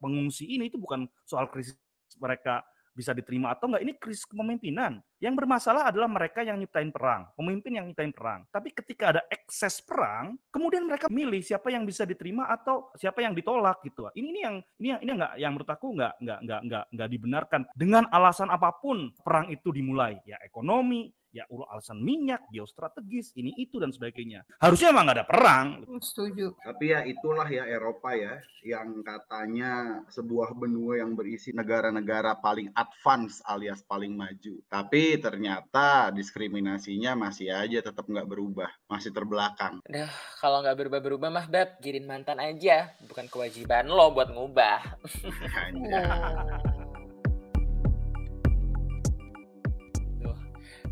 pengungsi 0.00 0.48
ini 0.48 0.66
itu 0.66 0.76
bukan 0.76 1.06
soal 1.32 1.48
krisis 1.48 1.80
mereka 2.20 2.60
bisa 2.92 3.16
diterima 3.16 3.56
atau 3.56 3.72
enggak 3.72 3.82
ini 3.82 3.92
krisis 3.96 4.28
kepemimpinan. 4.28 5.00
Yang 5.16 5.34
bermasalah 5.40 5.88
adalah 5.88 6.08
mereka 6.12 6.44
yang 6.44 6.60
nyiptain 6.60 6.92
perang, 6.92 7.30
pemimpin 7.32 7.72
yang 7.80 7.88
nyiptain 7.88 8.12
perang. 8.12 8.44
Tapi 8.52 8.68
ketika 8.74 9.16
ada 9.16 9.22
ekses 9.32 9.80
perang, 9.80 10.36
kemudian 10.52 10.84
mereka 10.84 11.08
milih 11.08 11.40
siapa 11.40 11.72
yang 11.72 11.88
bisa 11.88 12.04
diterima 12.04 12.52
atau 12.52 12.92
siapa 13.00 13.24
yang 13.24 13.32
ditolak 13.32 13.80
gitu. 13.86 14.12
Ini 14.12 14.28
ini 14.28 14.40
yang 14.44 14.56
ini 14.76 14.88
yang 14.92 15.00
ini 15.00 15.10
enggak 15.16 15.32
yang 15.40 15.50
menurut 15.56 15.70
aku 15.72 15.86
enggak 15.96 16.14
enggak 16.20 16.38
enggak 16.44 16.60
enggak 16.62 16.84
enggak 16.92 17.08
dibenarkan 17.08 17.60
dengan 17.72 18.04
alasan 18.12 18.52
apa 18.52 18.70
pun 18.76 19.10
perang 19.24 19.48
itu 19.48 19.72
dimulai. 19.72 20.20
Ya 20.28 20.36
ekonomi, 20.44 21.08
ya 21.32 21.48
ulu 21.48 21.64
alasan 21.66 21.98
minyak, 21.98 22.44
geostrategis, 22.52 23.32
ini 23.34 23.56
itu 23.56 23.80
dan 23.80 23.90
sebagainya. 23.90 24.44
Harusnya 24.60 24.92
emang 24.92 25.08
nggak 25.08 25.18
ada 25.18 25.26
perang. 25.26 25.66
Setuju. 25.98 26.54
Tapi 26.60 26.84
ya 26.92 27.00
itulah 27.08 27.48
ya 27.48 27.64
Eropa 27.64 28.12
ya, 28.12 28.38
yang 28.62 29.00
katanya 29.02 30.04
sebuah 30.12 30.54
benua 30.54 31.00
yang 31.02 31.16
berisi 31.16 31.50
negara-negara 31.50 32.38
paling 32.38 32.70
advance 32.76 33.40
alias 33.48 33.82
paling 33.82 34.14
maju. 34.14 34.60
Tapi 34.68 35.18
ternyata 35.18 36.12
diskriminasinya 36.12 37.16
masih 37.18 37.50
aja 37.50 37.80
tetap 37.82 38.06
nggak 38.06 38.28
berubah, 38.28 38.70
masih 38.86 39.10
terbelakang. 39.10 39.80
Nah, 39.88 40.12
kalau 40.38 40.62
nggak 40.62 40.78
berubah-berubah 40.78 41.28
mah 41.32 41.46
Beb, 41.48 41.80
girin 41.82 42.06
mantan 42.06 42.38
aja. 42.38 42.92
Bukan 43.08 43.26
kewajiban 43.32 43.88
lo 43.88 44.12
buat 44.12 44.30
ngubah. 44.30 44.80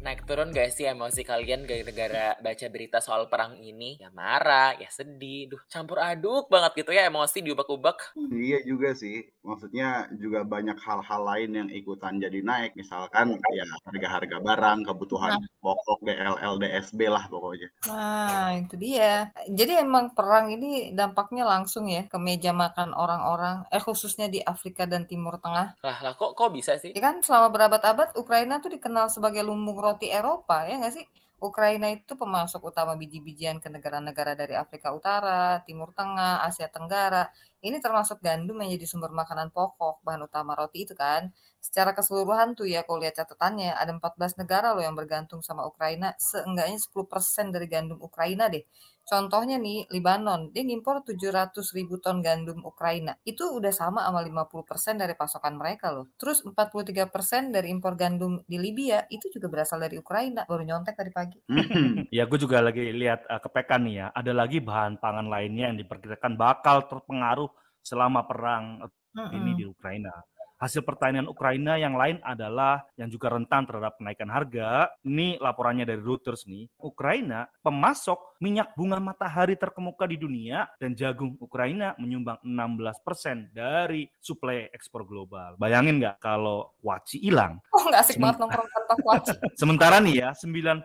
naik 0.00 0.24
turun 0.24 0.48
gak 0.48 0.72
sih 0.72 0.88
emosi 0.88 1.20
kalian 1.28 1.68
gara-gara 1.68 2.32
baca 2.40 2.66
berita 2.72 2.98
soal 3.04 3.28
perang 3.28 3.60
ini? 3.60 4.00
Ya 4.00 4.08
marah, 4.08 4.72
ya 4.80 4.88
sedih, 4.88 5.52
duh 5.52 5.62
campur 5.68 6.00
aduk 6.00 6.48
banget 6.48 6.84
gitu 6.84 6.96
ya 6.96 7.08
emosi 7.12 7.44
diubek-ubek. 7.44 8.16
Iya 8.32 8.64
juga 8.64 8.96
sih, 8.96 9.28
maksudnya 9.44 10.08
juga 10.16 10.40
banyak 10.48 10.80
hal-hal 10.80 11.22
lain 11.24 11.50
yang 11.52 11.68
ikutan 11.68 12.16
jadi 12.16 12.40
naik, 12.40 12.72
misalkan 12.80 13.36
ya 13.52 13.66
harga-harga 13.84 14.36
barang, 14.40 14.78
kebutuhan 14.88 15.36
nah. 15.36 15.48
pokok, 15.60 16.00
DLL, 16.00 16.54
DSB 16.56 17.00
lah 17.12 17.24
pokoknya. 17.28 17.68
Nah 17.90 18.56
itu 18.56 18.74
dia. 18.80 19.28
Jadi 19.52 19.84
emang 19.84 20.16
perang 20.16 20.48
ini 20.48 20.96
dampaknya 20.96 21.44
langsung 21.44 21.92
ya 21.92 22.08
ke 22.08 22.16
meja 22.16 22.56
makan 22.56 22.96
orang-orang, 22.96 23.68
eh 23.68 23.82
khususnya 23.82 24.32
di 24.32 24.40
Afrika 24.40 24.88
dan 24.88 25.04
Timur 25.04 25.36
Tengah. 25.36 25.76
Lah, 25.84 25.98
lah 26.00 26.12
kok 26.16 26.32
kok 26.32 26.56
bisa 26.56 26.80
sih? 26.80 26.96
Ya 26.96 27.02
kan 27.04 27.20
selama 27.20 27.52
berabad-abad 27.52 28.16
Ukraina 28.16 28.64
tuh 28.64 28.72
dikenal 28.72 29.12
sebagai 29.12 29.44
lumbung 29.44 29.89
roti 29.90 30.06
Eropa 30.14 30.62
ya 30.70 30.78
nggak 30.78 30.94
sih? 30.94 31.06
Ukraina 31.40 31.88
itu 31.88 32.12
pemasok 32.20 32.68
utama 32.68 32.92
biji-bijian 33.00 33.64
ke 33.64 33.72
negara-negara 33.72 34.36
dari 34.36 34.52
Afrika 34.52 34.92
Utara, 34.92 35.64
Timur 35.64 35.88
Tengah, 35.96 36.44
Asia 36.44 36.68
Tenggara. 36.68 37.32
Ini 37.64 37.80
termasuk 37.80 38.20
gandum 38.20 38.60
yang 38.60 38.76
jadi 38.76 38.84
sumber 38.84 39.08
makanan 39.16 39.48
pokok, 39.48 40.04
bahan 40.04 40.28
utama 40.28 40.52
roti 40.52 40.84
itu 40.84 40.92
kan. 40.92 41.32
Secara 41.56 41.96
keseluruhan 41.96 42.52
tuh 42.52 42.68
ya, 42.68 42.84
kalau 42.84 43.00
lihat 43.00 43.16
catatannya, 43.16 43.72
ada 43.72 43.88
14 43.88 44.36
negara 44.36 44.76
loh 44.76 44.84
yang 44.84 44.92
bergantung 44.92 45.40
sama 45.40 45.64
Ukraina, 45.64 46.12
seenggaknya 46.20 46.76
10% 46.76 47.52
dari 47.56 47.66
gandum 47.72 47.96
Ukraina 48.04 48.52
deh. 48.52 48.64
Contohnya 49.10 49.58
nih, 49.58 49.90
Libanon, 49.90 50.54
dia 50.54 50.62
ngimpor 50.62 51.02
700 51.02 51.50
ribu 51.74 51.98
ton 51.98 52.22
gandum 52.22 52.62
Ukraina. 52.62 53.18
Itu 53.26 53.58
udah 53.58 53.74
sama 53.74 54.06
sama 54.06 54.22
50% 54.22 55.02
dari 55.02 55.18
pasokan 55.18 55.58
mereka 55.58 55.90
loh. 55.90 56.14
Terus 56.14 56.46
43% 56.46 57.50
dari 57.50 57.74
impor 57.74 57.98
gandum 57.98 58.38
di 58.46 58.54
Libya, 58.54 59.02
itu 59.10 59.26
juga 59.34 59.50
berasal 59.50 59.82
dari 59.82 59.98
Ukraina. 59.98 60.46
Baru 60.46 60.62
nyontek 60.62 60.94
tadi 60.94 61.10
pagi. 61.10 61.42
ya, 62.14 62.22
gue 62.30 62.38
juga 62.38 62.62
lagi 62.62 62.86
lihat 62.94 63.26
uh, 63.26 63.42
kepekan 63.42 63.82
nih 63.82 63.94
ya. 63.98 64.06
Ada 64.14 64.30
lagi 64.30 64.62
bahan 64.62 65.02
pangan 65.02 65.26
lainnya 65.26 65.74
yang 65.74 65.78
diperkirakan 65.82 66.38
bakal 66.38 66.86
terpengaruh 66.86 67.50
selama 67.82 68.22
perang 68.30 68.78
mm 68.86 69.18
-hmm. 69.18 69.36
ini 69.42 69.50
di 69.58 69.64
Ukraina 69.66 70.14
hasil 70.60 70.84
pertanian 70.84 71.24
Ukraina 71.24 71.80
yang 71.80 71.96
lain 71.96 72.20
adalah 72.20 72.84
yang 73.00 73.08
juga 73.08 73.32
rentan 73.32 73.64
terhadap 73.64 73.96
kenaikan 73.96 74.28
harga. 74.28 74.92
Ini 75.00 75.40
laporannya 75.40 75.88
dari 75.88 76.04
Reuters 76.04 76.44
nih. 76.44 76.68
Ukraina 76.76 77.48
pemasok 77.64 78.36
minyak 78.44 78.76
bunga 78.76 79.00
matahari 79.00 79.56
terkemuka 79.56 80.04
di 80.04 80.20
dunia 80.20 80.68
dan 80.76 80.92
jagung 80.92 81.40
Ukraina 81.40 81.96
menyumbang 81.96 82.36
16% 82.44 83.56
dari 83.56 84.04
suplai 84.20 84.68
ekspor 84.68 85.08
global. 85.08 85.56
Bayangin 85.56 85.96
nggak 85.96 86.20
kalau 86.20 86.76
kuaci 86.84 87.16
hilang? 87.24 87.56
Oh 87.80 87.88
nggak 87.88 88.04
asik 88.04 88.20
banget 88.20 88.44
nongkrong 88.44 88.68
tanpa 88.76 88.94
kuaci. 89.00 89.32
Sementara 89.64 90.04
nih 90.04 90.20
ya, 90.20 90.36
90% 90.36 90.84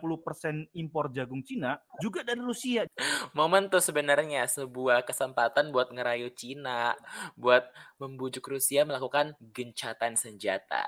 impor 0.80 1.12
jagung 1.12 1.44
Cina 1.44 1.76
juga 2.00 2.24
dari 2.24 2.40
Rusia. 2.40 2.88
Momen 3.36 3.68
tuh 3.68 3.84
sebenarnya 3.84 4.48
sebuah 4.48 5.04
kesempatan 5.04 5.76
buat 5.76 5.92
ngerayu 5.92 6.32
Cina, 6.32 6.96
buat 7.36 7.68
membujuk 8.00 8.48
Rusia 8.48 8.88
melakukan 8.88 9.36
gencatan 9.66 10.14
senjata. 10.14 10.86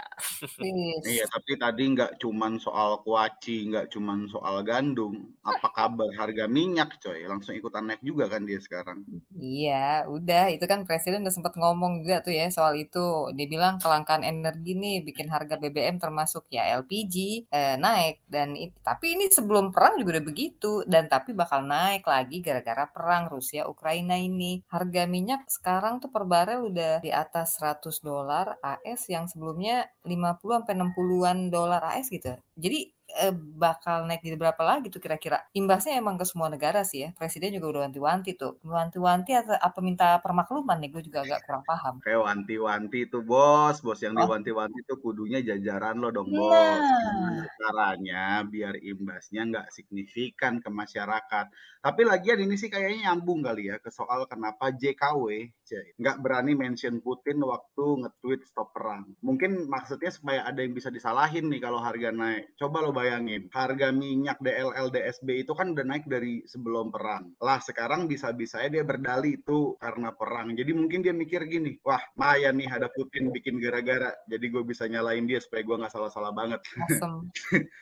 iya, 1.01 1.25
tapi 1.25 1.57
tadi 1.57 1.83
nggak 1.97 2.21
cuman 2.21 2.61
soal 2.61 3.01
kuaci, 3.01 3.73
nggak 3.73 3.89
cuman 3.89 4.29
soal 4.29 4.61
gandum. 4.61 5.33
Apa 5.41 5.73
kabar 5.73 6.13
harga 6.13 6.45
minyak, 6.45 7.01
coy? 7.01 7.25
Langsung 7.25 7.57
ikutan 7.57 7.89
naik 7.89 8.05
juga 8.05 8.29
kan 8.29 8.45
dia 8.45 8.61
sekarang. 8.61 9.01
Iya, 9.33 10.05
udah. 10.05 10.53
Itu 10.53 10.69
kan 10.69 10.85
Presiden 10.85 11.25
udah 11.25 11.33
sempat 11.33 11.57
ngomong 11.57 12.05
juga 12.05 12.21
tuh 12.21 12.37
ya 12.37 12.53
soal 12.53 12.77
itu. 12.77 13.33
Dia 13.33 13.47
bilang 13.49 13.81
kelangkaan 13.81 14.21
energi 14.21 14.77
nih 14.77 15.01
bikin 15.01 15.33
harga 15.33 15.57
BBM 15.57 15.97
termasuk 15.97 16.45
ya 16.53 16.77
LPG 16.77 17.49
eh, 17.49 17.75
naik. 17.81 18.21
Dan 18.29 18.53
tapi 18.85 19.17
ini 19.17 19.33
sebelum 19.33 19.73
perang 19.73 19.97
juga 19.97 20.21
udah 20.21 20.25
begitu. 20.25 20.85
Dan 20.85 21.09
tapi 21.09 21.33
bakal 21.33 21.65
naik 21.65 22.05
lagi 22.05 22.45
gara-gara 22.45 22.85
perang 22.85 23.31
Rusia-Ukraina 23.33 24.21
ini. 24.21 24.61
Harga 24.69 25.09
minyak 25.09 25.49
sekarang 25.49 25.97
tuh 25.97 26.13
per 26.13 26.29
barel 26.29 26.69
udah 26.69 27.01
di 27.01 27.09
atas 27.09 27.57
100 27.57 28.03
dolar 28.03 28.59
AS 28.75 29.07
yang 29.07 29.31
sebelumnya 29.31 29.87
50 30.03 30.63
sampai 30.63 30.75
60-an 30.75 31.37
dolar 31.47 31.81
AS 31.95 32.11
gitu. 32.11 32.35
Jadi 32.59 32.96
eh, 33.07 33.31
bakal 33.33 34.03
naik 34.07 34.19
di 34.19 34.35
berapa 34.35 34.59
lagi 34.61 34.91
tuh 34.91 34.99
kira-kira? 34.99 35.39
Imbasnya 35.55 35.95
emang 35.97 36.19
ke 36.19 36.25
semua 36.27 36.51
negara 36.51 36.83
sih 36.83 37.07
ya. 37.07 37.09
Presiden 37.15 37.55
juga 37.55 37.67
udah 37.71 37.81
wanti-wanti 37.87 38.35
tuh. 38.35 38.59
Wanti-wanti 38.67 39.31
atau 39.33 39.55
apa 39.55 39.79
minta 39.79 40.19
permakluman 40.19 40.75
nih? 40.83 40.89
Gue 40.91 41.03
juga 41.07 41.23
agak 41.23 41.47
kurang 41.47 41.63
paham. 41.63 42.03
Kayak 42.03 42.21
wanti-wanti 42.27 42.99
tuh 43.07 43.23
bos, 43.23 43.79
bos 43.79 43.99
yang 44.03 44.13
Oh. 44.17 44.27
diwanti-wanti 44.27 44.79
tuh 44.83 44.97
kudunya 44.99 45.39
jajaran 45.39 45.97
lo 46.03 46.11
dong 46.11 46.29
bos. 46.29 46.51
Nah. 46.51 47.47
Caranya 47.57 48.43
biar 48.43 48.75
imbasnya 48.77 49.41
nggak 49.47 49.67
signifikan 49.71 50.59
ke 50.59 50.69
masyarakat. 50.69 51.45
Tapi 51.81 52.01
lagian 52.03 52.43
ini 52.43 52.59
sih 52.59 52.67
kayaknya 52.67 53.11
nyambung 53.13 53.39
kali 53.45 53.71
ya 53.71 53.77
ke 53.79 53.87
soal 53.93 54.27
kenapa 54.27 54.73
JKW 54.73 55.53
nggak 55.99 56.17
berani 56.19 56.53
mention 56.57 56.99
Putin 56.99 57.39
waktu 57.43 57.85
nge-tweet 58.03 58.41
stop 58.43 58.73
perang. 58.75 59.07
Mungkin 59.23 59.69
maksudnya 59.71 60.11
supaya 60.11 60.43
ada 60.43 60.59
yang 60.63 60.73
bisa 60.75 60.89
disalahin 60.91 61.47
nih 61.47 61.61
kalau 61.63 61.79
harga 61.79 62.11
naik. 62.11 62.51
Coba 62.59 62.83
lo 62.83 62.91
bayangin, 62.97 63.45
harga 63.53 63.93
minyak 63.93 64.41
DLL 64.41 64.89
DSB 64.89 65.45
itu 65.45 65.53
kan 65.53 65.77
udah 65.77 65.85
naik 65.85 66.09
dari 66.09 66.41
sebelum 66.49 66.89
perang. 66.89 67.29
Lah 67.37 67.61
sekarang 67.61 68.09
bisa-bisanya 68.09 68.81
dia 68.81 68.83
berdali 68.83 69.37
itu 69.37 69.77
karena 69.77 70.09
perang. 70.17 70.57
Jadi 70.57 70.73
mungkin 70.73 71.05
dia 71.05 71.13
mikir 71.13 71.45
gini, 71.45 71.77
wah 71.85 72.01
Maya 72.17 72.49
nih 72.49 72.65
ada 72.65 72.89
Putin 72.89 73.29
bikin 73.29 73.61
gara-gara, 73.61 74.09
jadi 74.25 74.45
gue 74.49 74.63
bisa 74.65 74.89
nyalain 74.89 75.29
dia 75.29 75.37
supaya 75.37 75.61
gue 75.61 75.77
nggak 75.77 75.93
salah-salah 75.93 76.33
banget. 76.33 76.65
Awesome. 76.89 77.29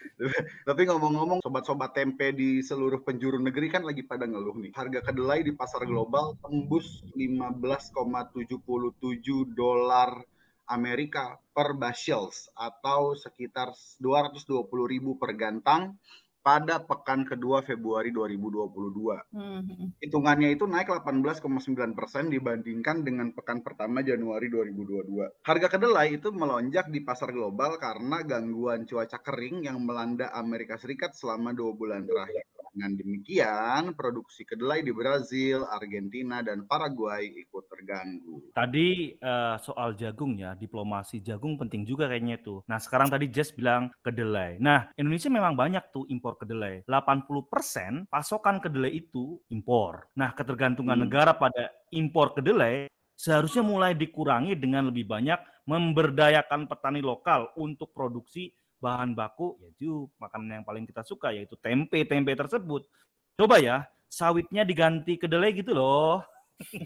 Tapi 0.68 0.82
ngomong-ngomong, 0.92 1.40
sobat-sobat 1.40 1.96
tempe 1.96 2.36
di 2.36 2.60
seluruh 2.60 3.00
penjuru 3.06 3.40
negeri 3.40 3.72
kan 3.72 3.88
lagi 3.88 4.04
pada 4.04 4.28
ngeluh 4.28 4.60
nih. 4.60 4.76
Harga 4.76 5.00
kedelai 5.06 5.48
di 5.48 5.56
pasar 5.56 5.88
global 5.88 6.36
tembus 6.44 7.06
15,77 7.16 8.36
dolar 9.56 10.20
Amerika 10.66 11.38
per 11.54 11.78
bushels 11.78 12.50
atau 12.58 13.14
sekitar 13.14 13.74
220 14.02 14.66
ribu 14.90 15.16
per 15.16 15.38
gantang 15.38 15.98
pada 16.46 16.78
pekan 16.78 17.26
kedua 17.26 17.66
Februari 17.66 18.14
2022. 18.14 19.34
Hmm. 19.34 19.90
Hitungannya 19.98 20.54
itu 20.54 20.70
naik 20.70 20.94
18,9 20.94 21.98
persen 21.98 22.30
dibandingkan 22.30 23.02
dengan 23.02 23.34
pekan 23.34 23.66
pertama 23.66 24.06
Januari 24.06 24.46
2022. 24.54 25.42
Harga 25.42 25.68
kedelai 25.74 26.22
itu 26.22 26.30
melonjak 26.30 26.94
di 26.94 27.02
pasar 27.02 27.34
global 27.34 27.82
karena 27.82 28.22
gangguan 28.22 28.86
cuaca 28.86 29.18
kering 29.26 29.66
yang 29.66 29.82
melanda 29.82 30.30
Amerika 30.38 30.78
Serikat 30.78 31.18
selama 31.18 31.50
dua 31.50 31.74
bulan 31.74 32.06
terakhir. 32.06 32.46
Dengan 32.76 32.92
demikian, 33.00 33.96
produksi 33.96 34.44
kedelai 34.44 34.84
di 34.84 34.92
Brazil, 34.92 35.64
Argentina, 35.72 36.44
dan 36.44 36.68
Paraguay 36.68 37.32
ikut 37.32 37.72
terganggu. 37.72 38.52
Tadi 38.52 39.16
eh, 39.16 39.56
soal 39.64 39.96
jagung 39.96 40.36
ya, 40.36 40.60
diplomasi 40.60 41.24
jagung 41.24 41.56
penting 41.56 41.88
juga 41.88 42.12
kayaknya 42.12 42.36
tuh. 42.44 42.68
Nah 42.68 42.76
sekarang 42.76 43.08
tadi 43.08 43.32
Jess 43.32 43.56
bilang 43.56 43.96
kedelai. 44.04 44.60
Nah 44.60 44.92
Indonesia 45.00 45.32
memang 45.32 45.56
banyak 45.56 45.88
tuh 45.96 46.04
impor 46.12 46.36
kedelai. 46.36 46.84
80% 46.84 48.12
pasokan 48.12 48.60
kedelai 48.60 48.92
itu 48.92 49.40
impor. 49.48 50.12
Nah 50.20 50.36
ketergantungan 50.36 51.00
Hmm. 51.00 51.08
negara 51.08 51.32
pada 51.32 51.72
impor 51.96 52.36
kedelai 52.36 52.92
seharusnya 53.16 53.64
mulai 53.64 53.96
dikurangi 53.96 54.60
dengan 54.60 54.92
lebih 54.92 55.08
banyak 55.08 55.40
memberdayakan 55.64 56.68
petani 56.68 57.00
lokal 57.00 57.56
untuk 57.56 57.96
produksi 57.96 58.52
bahan 58.86 59.18
baku 59.18 59.58
yaitu 59.66 60.06
makanan 60.22 60.62
yang 60.62 60.66
paling 60.66 60.86
kita 60.86 61.02
suka 61.02 61.34
yaitu 61.34 61.58
tempe 61.58 62.06
tempe 62.06 62.38
tersebut. 62.38 62.86
Coba 63.34 63.58
ya 63.58 63.90
sawitnya 64.06 64.62
diganti 64.62 65.18
kedelai 65.18 65.58
gitu 65.58 65.74
loh. 65.74 66.22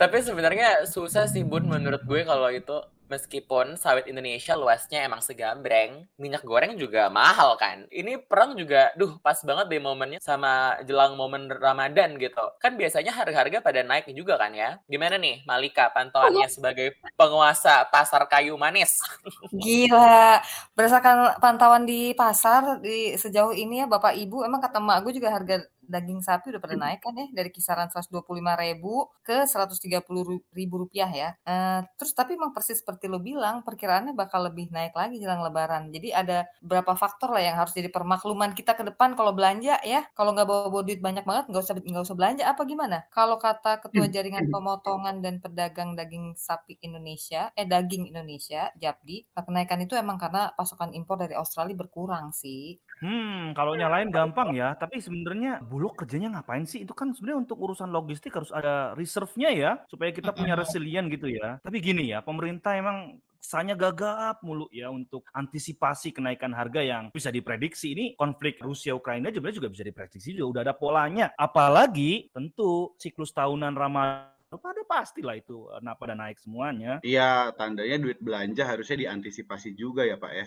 Tapi 0.00 0.16
sebenarnya 0.22 0.86
susah 0.86 1.26
sih 1.26 1.42
Bun 1.42 1.66
menurut 1.66 2.06
gue 2.06 2.22
kalau 2.22 2.48
itu 2.48 2.78
meskipun 3.08 3.74
sawit 3.80 4.06
Indonesia 4.06 4.54
luasnya 4.54 5.02
emang 5.02 5.24
segambreng, 5.24 6.06
minyak 6.20 6.44
goreng 6.44 6.76
juga 6.76 7.08
mahal 7.08 7.56
kan. 7.56 7.88
Ini 7.88 8.22
perang 8.28 8.54
juga, 8.54 8.92
duh 8.94 9.16
pas 9.18 9.36
banget 9.42 9.66
deh 9.72 9.82
momennya 9.82 10.20
sama 10.20 10.76
jelang 10.84 11.16
momen 11.16 11.48
Ramadan 11.48 12.20
gitu. 12.20 12.44
Kan 12.60 12.76
biasanya 12.76 13.10
harga-harga 13.16 13.64
pada 13.64 13.80
naik 13.82 14.12
juga 14.12 14.36
kan 14.36 14.52
ya. 14.52 14.78
Gimana 14.86 15.16
nih 15.16 15.42
Malika 15.48 15.88
pantauannya 15.90 16.46
sebagai 16.52 16.94
penguasa 17.16 17.88
pasar 17.88 18.28
kayu 18.28 18.54
manis? 18.60 19.00
Gila, 19.64 20.38
berdasarkan 20.76 21.40
pantauan 21.40 21.88
di 21.88 22.12
pasar 22.12 22.78
di 22.84 23.16
sejauh 23.16 23.56
ini 23.56 23.82
ya 23.82 23.86
Bapak 23.90 24.14
Ibu, 24.14 24.44
emang 24.44 24.60
kata 24.60 24.78
emak 24.78 25.02
gue 25.02 25.12
juga 25.18 25.34
harga 25.34 25.64
daging 25.88 26.20
sapi 26.20 26.52
udah 26.52 26.62
pada 26.62 26.76
naik 26.76 27.00
kan 27.02 27.16
ya 27.16 27.26
dari 27.32 27.50
kisaran 27.50 27.88
125.000 27.88 29.10
ke 29.24 29.48
130.000 29.48 30.76
rupiah 30.78 31.10
ya. 31.10 31.30
Eh, 31.48 31.80
terus 31.98 32.12
tapi 32.12 32.36
emang 32.38 32.52
persis 32.52 32.80
seperti 32.80 33.08
lo 33.10 33.18
bilang 33.18 33.64
perkiraannya 33.66 34.12
bakal 34.12 34.46
lebih 34.46 34.68
naik 34.70 34.92
lagi 34.94 35.18
jelang 35.18 35.40
Lebaran. 35.42 35.90
Jadi 35.90 36.12
ada 36.12 36.46
beberapa 36.60 36.94
faktor 36.94 37.32
lah 37.34 37.42
yang 37.42 37.56
harus 37.58 37.72
jadi 37.74 37.88
permakluman 37.88 38.52
kita 38.52 38.76
ke 38.76 38.84
depan 38.86 39.16
kalau 39.18 39.32
belanja 39.32 39.80
ya. 39.82 40.04
Kalau 40.14 40.36
nggak 40.36 40.46
bawa, 40.46 40.68
bawa 40.70 40.82
duit 40.84 41.00
banyak 41.00 41.24
banget 41.24 41.44
nggak 41.50 41.62
usah 41.64 41.74
nggak 41.80 42.04
usah 42.04 42.16
belanja 42.16 42.44
apa 42.46 42.62
gimana? 42.68 42.98
Kalau 43.10 43.40
kata 43.40 43.80
Ketua 43.82 44.06
Jaringan 44.12 44.46
Pemotongan 44.52 45.24
dan 45.24 45.40
Pedagang 45.40 45.96
Daging 45.96 46.36
Sapi 46.36 46.76
Indonesia, 46.84 47.50
eh 47.56 47.64
daging 47.64 48.12
Indonesia, 48.12 48.70
Japdi, 48.76 49.24
kenaikan 49.32 49.80
itu 49.80 49.96
emang 49.96 50.20
karena 50.20 50.52
pasokan 50.54 50.92
impor 50.92 51.16
dari 51.18 51.34
Australia 51.34 51.74
berkurang 51.78 52.30
sih. 52.36 52.76
Hmm, 52.98 53.54
kalau 53.54 53.78
nyalain 53.78 54.10
gampang 54.10 54.58
ya, 54.58 54.74
tapi 54.74 54.98
sebenarnya 54.98 55.62
Bulog 55.62 55.94
kerjanya 55.94 56.34
ngapain 56.34 56.66
sih? 56.66 56.82
Itu 56.82 56.94
kan 56.98 57.14
sebenarnya 57.14 57.46
untuk 57.46 57.58
urusan 57.62 57.94
logistik 57.94 58.34
harus 58.34 58.50
ada 58.50 58.94
reserve-nya 58.98 59.50
ya, 59.54 59.70
supaya 59.86 60.10
kita 60.10 60.34
punya 60.34 60.58
resilient 60.58 61.06
gitu 61.14 61.30
ya. 61.30 61.62
Tapi 61.62 61.78
gini 61.78 62.10
ya, 62.10 62.22
pemerintah 62.26 62.74
emang 62.74 63.22
kesannya 63.38 63.78
gagap 63.78 64.42
mulu 64.42 64.66
ya 64.74 64.90
untuk 64.90 65.24
antisipasi 65.30 66.10
kenaikan 66.10 66.50
harga 66.50 66.82
yang 66.82 67.14
bisa 67.14 67.30
diprediksi. 67.30 67.94
Ini 67.94 68.04
konflik 68.18 68.58
Rusia 68.58 68.92
Ukraina 68.98 69.30
sebenarnya 69.30 69.62
juga 69.62 69.70
bisa 69.70 69.86
diprediksi 69.86 70.34
juga 70.34 70.58
udah 70.58 70.62
ada 70.66 70.74
polanya. 70.74 71.26
Apalagi 71.38 72.34
tentu 72.34 72.92
siklus 72.98 73.30
tahunan 73.30 73.78
Ramadan 73.78 74.37
pada 74.56 74.80
pastilah 74.88 75.36
itu 75.36 75.68
nah, 75.84 75.92
pada 75.92 76.16
naik 76.16 76.40
semuanya. 76.40 76.96
Iya, 77.04 77.52
tandanya 77.52 78.00
duit 78.00 78.16
belanja 78.16 78.64
harusnya 78.64 78.96
diantisipasi 79.04 79.76
juga 79.76 80.08
ya 80.08 80.16
Pak 80.16 80.32
ya. 80.32 80.44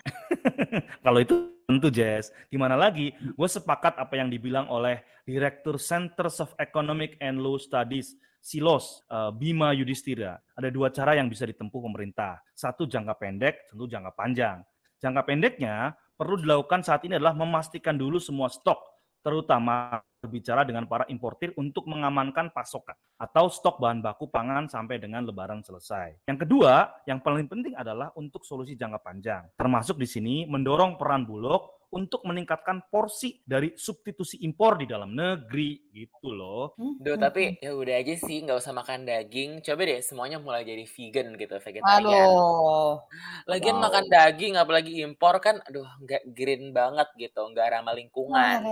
Kalau 1.06 1.22
itu 1.22 1.54
tentu 1.70 1.86
Jess. 1.94 2.34
Gimana 2.50 2.74
lagi? 2.74 3.14
Gue 3.14 3.46
sepakat 3.46 3.94
apa 4.02 4.18
yang 4.18 4.26
dibilang 4.26 4.66
oleh 4.66 5.06
Direktur 5.22 5.78
Centers 5.78 6.42
of 6.42 6.50
Economic 6.58 7.14
and 7.22 7.38
Law 7.38 7.54
Studies 7.62 8.18
Silos 8.42 9.06
uh, 9.06 9.30
Bima 9.30 9.70
Yudhistira. 9.70 10.34
Ada 10.58 10.74
dua 10.74 10.90
cara 10.90 11.14
yang 11.14 11.30
bisa 11.30 11.46
ditempuh 11.46 11.78
pemerintah. 11.78 12.42
Satu 12.50 12.90
jangka 12.90 13.14
pendek, 13.14 13.70
tentu 13.70 13.86
jangka 13.86 14.10
panjang. 14.18 14.66
Jangka 14.98 15.22
pendeknya 15.22 15.94
perlu 16.18 16.42
dilakukan 16.42 16.82
saat 16.82 17.06
ini 17.06 17.22
adalah 17.22 17.38
memastikan 17.38 17.94
dulu 17.94 18.18
semua 18.18 18.50
stok, 18.50 18.78
terutama 19.22 20.02
berbicara 20.22 20.62
dengan 20.62 20.86
para 20.86 21.02
importir 21.10 21.50
untuk 21.58 21.90
mengamankan 21.90 22.54
pasokan 22.54 22.94
atau 23.18 23.50
stok 23.50 23.82
bahan 23.82 23.98
baku 23.98 24.30
pangan 24.30 24.70
sampai 24.70 25.02
dengan 25.02 25.26
lebaran 25.26 25.62
selesai. 25.66 26.22
Yang 26.30 26.46
kedua, 26.46 26.94
yang 27.10 27.18
paling 27.18 27.50
penting 27.50 27.74
adalah 27.74 28.14
untuk 28.14 28.46
solusi 28.46 28.78
jangka 28.78 29.02
panjang. 29.02 29.42
Termasuk 29.58 29.98
di 29.98 30.06
sini 30.06 30.34
mendorong 30.46 30.94
peran 30.94 31.26
Bulog 31.26 31.81
untuk 31.92 32.24
meningkatkan 32.24 32.88
porsi 32.88 33.44
dari 33.44 33.76
substitusi 33.76 34.40
impor 34.42 34.80
di 34.80 34.86
dalam 34.88 35.12
negeri 35.12 35.92
gitu 35.92 36.32
loh. 36.32 36.74
Duh, 37.02 37.16
tapi 37.18 37.42
ya 37.64 37.70
udah 37.74 37.94
aja 38.00 38.14
sih 38.26 38.36
nggak 38.44 38.58
usah 38.62 38.72
makan 38.80 39.00
daging. 39.08 39.50
Coba 39.66 39.80
deh 39.90 40.00
semuanya 40.08 40.38
mulai 40.46 40.62
jadi 40.70 40.84
vegan 40.94 41.28
gitu, 41.40 41.54
vegetarian. 41.66 42.30
Aduh. 42.38 43.02
Lagian 43.50 43.78
Wow. 43.78 43.82
makan 43.82 44.06
daging 44.06 44.54
apalagi 44.54 45.02
impor 45.02 45.34
kan 45.42 45.58
aduh 45.66 45.86
nggak 46.04 46.22
green 46.36 46.70
banget 46.70 47.08
gitu, 47.18 47.40
nggak 47.50 47.66
ramah 47.74 47.94
lingkungan. 47.98 48.62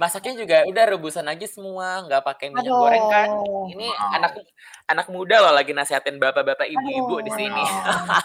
Masaknya 0.00 0.32
juga 0.38 0.56
udah 0.64 0.84
rebusan 0.96 1.26
aja 1.28 1.44
semua, 1.44 2.06
nggak 2.06 2.22
pakai 2.24 2.46
minyak 2.54 2.72
goreng 2.72 3.06
kan. 3.10 3.28
Aduh. 3.28 3.68
Ini 3.68 3.86
Wow. 3.88 4.16
anak 4.16 4.32
anak 4.88 5.06
muda 5.12 5.36
loh 5.44 5.52
lagi 5.52 5.76
nasihatin 5.76 6.16
bapak-bapak 6.16 6.64
ibu-ibu 6.64 7.20
di 7.20 7.32
sini. 7.36 7.64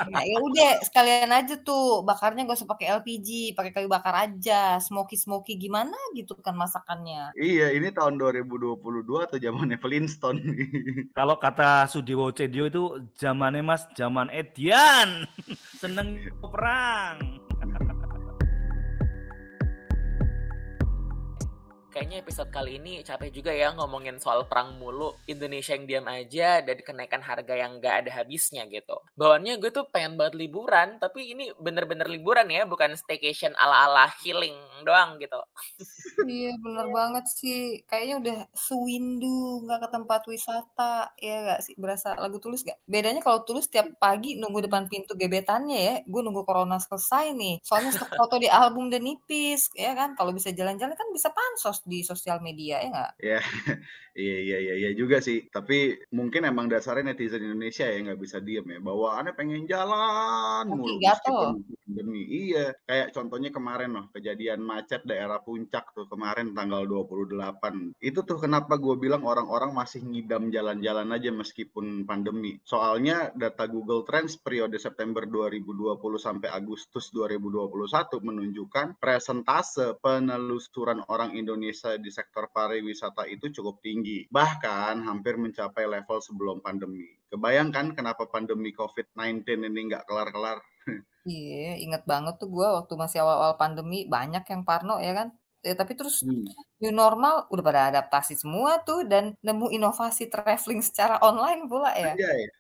Nah, 0.08 0.24
ya 0.24 0.38
udah 0.40 0.80
sekalian 0.86 1.32
aja 1.36 1.60
tuh 1.60 2.06
bakarnya 2.08 2.48
gak 2.48 2.64
usah 2.64 2.70
pakai 2.70 2.88
LPG, 3.04 3.52
pakai 3.58 3.72
kayu 3.76 3.92
bakar 3.92 4.16
aja, 4.16 4.80
smoky 4.80 5.20
smoky 5.20 5.60
gimana 5.60 5.96
gitu 6.16 6.40
kan 6.40 6.56
masakannya. 6.56 7.36
Iya, 7.36 7.76
ini 7.76 7.92
tahun 7.92 8.16
2022 8.16 9.28
atau 9.28 9.36
zamannya 9.36 9.76
Flintstone 9.82 10.40
nih. 10.40 10.68
Kalau 11.18 11.36
kata 11.36 11.92
Sudewo 11.92 12.32
Cedio 12.32 12.72
itu 12.72 12.84
zamannya 13.20 13.60
Mas, 13.60 13.84
zaman 14.00 14.32
Edian. 14.32 15.28
Seneng 15.84 16.32
perang. 16.40 17.43
Kayaknya 21.94 22.26
episode 22.26 22.50
kali 22.50 22.82
ini 22.82 23.06
capek 23.06 23.30
juga 23.30 23.54
ya 23.54 23.70
ngomongin 23.78 24.18
soal 24.18 24.50
perang 24.50 24.82
mulu. 24.82 25.14
Indonesia 25.30 25.78
yang 25.78 25.86
diam 25.86 26.10
aja 26.10 26.66
dan 26.66 26.82
kenaikan 26.82 27.22
harga 27.22 27.54
yang 27.54 27.78
gak 27.78 28.02
ada 28.02 28.18
habisnya 28.18 28.66
gitu. 28.66 28.98
Bawaannya 29.14 29.62
gue 29.62 29.70
tuh 29.70 29.86
pengen 29.94 30.18
banget 30.18 30.42
liburan, 30.42 30.98
tapi 30.98 31.38
ini 31.38 31.54
bener-bener 31.62 32.10
liburan 32.10 32.50
ya, 32.50 32.66
bukan 32.66 32.98
staycation 32.98 33.54
ala-ala 33.62 34.10
healing 34.26 34.58
doang 34.82 35.22
gitu. 35.22 35.38
Iya 36.26 36.58
bener 36.58 36.90
banget 36.90 37.30
sih. 37.30 37.86
Kayaknya 37.86 38.16
udah 38.26 38.38
sewindu 38.58 39.62
nggak 39.70 39.86
ke 39.86 39.90
tempat 39.94 40.22
wisata. 40.26 41.14
Ya 41.22 41.46
gak 41.46 41.62
sih? 41.62 41.78
Berasa 41.78 42.18
lagu 42.18 42.42
tulus 42.42 42.66
gak? 42.66 42.82
Bedanya 42.90 43.22
kalau 43.22 43.46
tulus 43.46 43.70
tiap 43.70 43.86
pagi 44.02 44.34
nunggu 44.42 44.66
depan 44.66 44.90
pintu 44.90 45.14
gebetannya 45.14 45.78
ya. 45.78 45.96
Gue 46.10 46.26
nunggu 46.26 46.42
corona 46.42 46.82
selesai 46.82 47.38
nih. 47.38 47.62
Soalnya 47.62 48.02
foto 48.18 48.42
di 48.42 48.50
album 48.50 48.90
udah 48.90 48.98
nipis. 48.98 49.70
Ya 49.78 49.94
kan? 49.94 50.18
Kalau 50.18 50.34
bisa 50.34 50.50
jalan-jalan 50.50 50.98
kan 50.98 51.08
bisa 51.14 51.30
pansos 51.30 51.83
di 51.84 52.00
sosial 52.02 52.40
media 52.40 52.80
ya 52.80 52.88
nggak? 52.90 53.12
Ya, 53.20 53.40
iya 54.24 54.38
iya 54.40 54.58
iya 54.60 54.74
iya 54.80 54.92
juga 54.96 55.20
sih. 55.20 55.48
Tapi 55.52 56.00
mungkin 56.16 56.48
emang 56.48 56.72
dasarnya 56.72 57.12
netizen 57.12 57.44
Indonesia 57.44 57.86
ya 57.86 57.98
nggak 58.00 58.20
bisa 58.20 58.40
diem 58.40 58.66
ya. 58.66 58.80
Bawaannya 58.80 59.34
pengen 59.36 59.64
jalan 59.68 60.72
mulu 60.72 60.98
meskipun 60.98 61.64
pandemi. 61.84 62.24
Iya, 62.26 62.74
kayak 62.88 63.12
contohnya 63.12 63.52
kemarin 63.52 63.92
loh 63.94 64.06
kejadian 64.16 64.64
macet 64.64 65.04
daerah 65.04 65.44
puncak 65.44 65.92
tuh 65.92 66.08
kemarin 66.08 66.56
tanggal 66.56 66.88
28. 66.88 68.00
Itu 68.00 68.24
tuh 68.24 68.40
kenapa 68.40 68.80
gue 68.80 68.96
bilang 68.96 69.28
orang-orang 69.28 69.76
masih 69.76 70.02
ngidam 70.04 70.50
jalan-jalan 70.50 71.12
aja 71.12 71.30
meskipun 71.30 72.08
pandemi. 72.08 72.58
Soalnya 72.64 73.36
data 73.36 73.68
Google 73.68 74.08
Trends 74.08 74.40
periode 74.40 74.80
September 74.80 75.28
2020 75.28 76.00
sampai 76.18 76.50
Agustus 76.50 77.12
2021 77.12 77.70
menunjukkan 78.24 78.98
presentase 78.98 80.00
penelusuran 80.00 81.04
orang 81.12 81.36
Indonesia 81.36 82.00
di 82.00 82.10
sektor 82.10 82.50
pariwisata 82.50 83.28
itu 83.28 83.52
cukup 83.52 83.84
tinggi, 83.84 84.26
bahkan 84.32 85.04
hampir 85.04 85.36
mencapai 85.36 85.86
level 85.86 86.20
sebelum 86.24 86.64
pandemi. 86.64 87.08
Kebayangkan 87.34 87.98
kenapa 87.98 88.30
pandemi 88.30 88.72
COVID-19 88.78 89.44
ini 89.66 89.82
nggak 89.90 90.06
kelar-kelar? 90.06 90.62
Iya, 91.24 91.80
inget 91.80 92.04
banget 92.04 92.36
tuh 92.36 92.52
gue 92.52 92.68
waktu 92.68 92.94
masih 93.00 93.24
awal-awal 93.24 93.56
pandemi 93.56 94.04
banyak 94.08 94.44
yang 94.44 94.62
parno 94.68 95.00
ya 95.00 95.16
kan. 95.16 95.28
Ya, 95.64 95.80
tapi 95.80 95.96
terus 95.96 96.20
hmm. 96.20 96.44
new 96.84 96.92
normal 96.92 97.48
udah 97.48 97.64
pada 97.64 97.82
adaptasi 97.88 98.36
semua 98.36 98.84
tuh 98.84 99.08
dan 99.08 99.32
nemu 99.40 99.72
inovasi 99.72 100.28
traveling 100.28 100.84
secara 100.84 101.24
online 101.24 101.72
pula 101.72 101.96
ya. 101.96 102.12
Iya, 102.20 102.32
ya. 102.36 102.52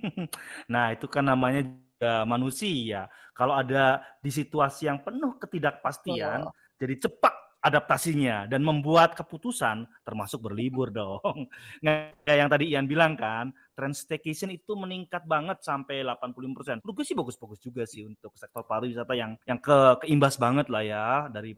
nah 0.72 0.88
itu 0.96 1.04
kan 1.04 1.28
namanya 1.28 1.68
juga 1.68 2.24
manusia. 2.24 3.12
Kalau 3.36 3.52
ada 3.52 4.00
di 4.24 4.32
situasi 4.32 4.88
yang 4.88 5.04
penuh 5.04 5.36
ketidakpastian, 5.36 6.48
oh. 6.48 6.52
jadi 6.80 6.96
cepat 6.96 7.49
adaptasinya 7.60 8.48
dan 8.48 8.64
membuat 8.64 9.12
keputusan 9.12 9.84
termasuk 10.00 10.40
berlibur 10.40 10.88
dong. 10.88 11.46
Kayak 12.24 12.38
yang 12.40 12.50
tadi 12.50 12.64
Ian 12.72 12.86
bilang 12.88 13.14
kan, 13.20 13.52
trend 13.76 13.96
staycation 13.96 14.48
itu 14.52 14.72
meningkat 14.76 15.28
banget 15.28 15.60
sampai 15.60 16.00
85%. 16.00 16.80
Menurut 16.80 16.94
gue 16.96 17.06
sih 17.06 17.16
bagus-bagus 17.16 17.60
juga 17.60 17.84
sih 17.84 18.08
untuk 18.08 18.32
sektor 18.36 18.64
pariwisata 18.64 19.12
yang 19.12 19.36
yang 19.44 19.60
ke 19.60 20.04
keimbas 20.04 20.40
banget 20.40 20.72
lah 20.72 20.82
ya 20.84 21.06
dari 21.28 21.52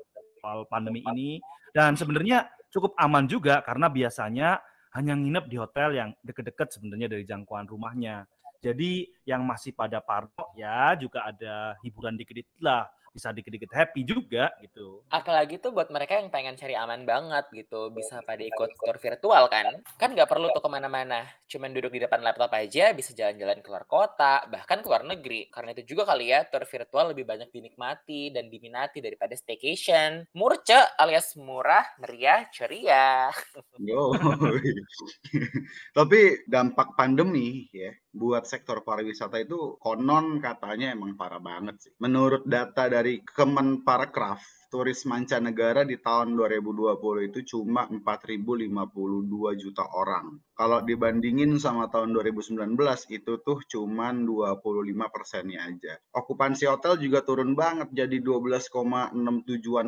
pandemi 0.67 1.07
ini 1.07 1.39
dan 1.71 1.95
sebenarnya 1.95 2.51
cukup 2.75 2.99
aman 2.99 3.31
juga 3.31 3.63
karena 3.63 3.87
biasanya 3.87 4.59
hanya 4.93 5.15
nginep 5.17 5.45
di 5.49 5.57
hotel 5.57 5.89
yang 5.97 6.11
deket-deket 6.21 6.77
sebenarnya 6.77 7.09
dari 7.09 7.25
jangkauan 7.25 7.65
rumahnya. 7.65 8.27
Jadi 8.63 9.11
yang 9.27 9.43
masih 9.43 9.75
pada 9.75 9.99
parno 9.99 10.55
ya 10.55 10.95
juga 10.95 11.27
ada 11.27 11.75
hiburan 11.83 12.15
dikit-dikit 12.15 12.63
lah 12.63 12.87
bisa 13.13 13.29
dikit-dikit 13.31 13.69
happy 13.71 14.09
juga 14.09 14.49
gitu. 14.65 15.05
Apalagi 15.13 15.61
tuh 15.61 15.77
buat 15.77 15.93
mereka 15.93 16.17
yang 16.17 16.33
pengen 16.33 16.57
cari 16.57 16.73
aman 16.73 17.05
banget 17.05 17.45
gitu, 17.53 17.93
bisa 17.93 18.25
pada 18.25 18.41
ikut 18.41 18.73
tour 18.81 18.97
virtual 18.97 19.45
kan. 19.53 19.85
Kan 20.01 20.17
nggak 20.17 20.29
perlu 20.29 20.49
tuh 20.51 20.65
ke 20.65 20.71
mana-mana, 20.73 21.29
cuman 21.45 21.77
duduk 21.77 21.93
di 21.93 22.01
depan 22.09 22.25
laptop 22.25 22.51
aja 22.57 22.97
bisa 22.97 23.13
jalan-jalan 23.13 23.61
keluar 23.61 23.85
kota, 23.85 24.49
bahkan 24.49 24.81
keluar 24.81 25.05
negeri. 25.05 25.53
Karena 25.53 25.77
itu 25.77 25.93
juga 25.93 26.09
kali 26.09 26.33
ya, 26.33 26.49
tour 26.49 26.65
virtual 26.65 27.13
lebih 27.13 27.29
banyak 27.29 27.53
dinikmati 27.53 28.33
dan 28.33 28.49
diminati 28.49 29.05
daripada 29.05 29.37
staycation. 29.37 30.25
Murce 30.33 30.97
alias 30.97 31.37
murah, 31.37 31.85
meriah, 32.01 32.49
ceria. 32.49 33.29
Yo. 33.89 34.17
Tapi 35.97 36.21
dampak 36.49 36.95
pandemi 36.97 37.67
ya, 37.75 37.93
buat 38.15 38.47
sektor 38.47 38.87
pariwisata 38.87 39.41
itu 39.43 39.77
konon 39.83 40.39
katanya 40.39 40.95
emang 40.95 41.19
parah 41.19 41.43
banget 41.43 41.77
sih. 41.83 41.93
Menurut 41.99 42.47
data 42.47 42.87
dari 42.87 43.02
Kemenparekraf, 43.03 44.71
turis 44.71 45.05
mancanegara 45.05 45.83
di 45.85 46.01
tahun 46.01 46.33
2020 46.33 47.29
itu 47.29 47.41
cuma 47.45 47.85
4.052 47.91 49.61
juta 49.61 49.85
orang. 49.93 50.41
Kalau 50.57 50.81
dibandingin 50.81 51.59
sama 51.59 51.91
tahun 51.91 52.15
2019 52.15 52.79
itu 53.13 53.33
tuh 53.43 53.59
cuma 53.69 54.15
25 54.15 54.63
persennya 55.11 55.67
aja. 55.67 56.01
Okupansi 56.15 56.71
hotel 56.71 56.97
juga 57.03 57.21
turun 57.21 57.59
banget 57.59 57.93
jadi 57.93 58.23
12,67 58.23 59.13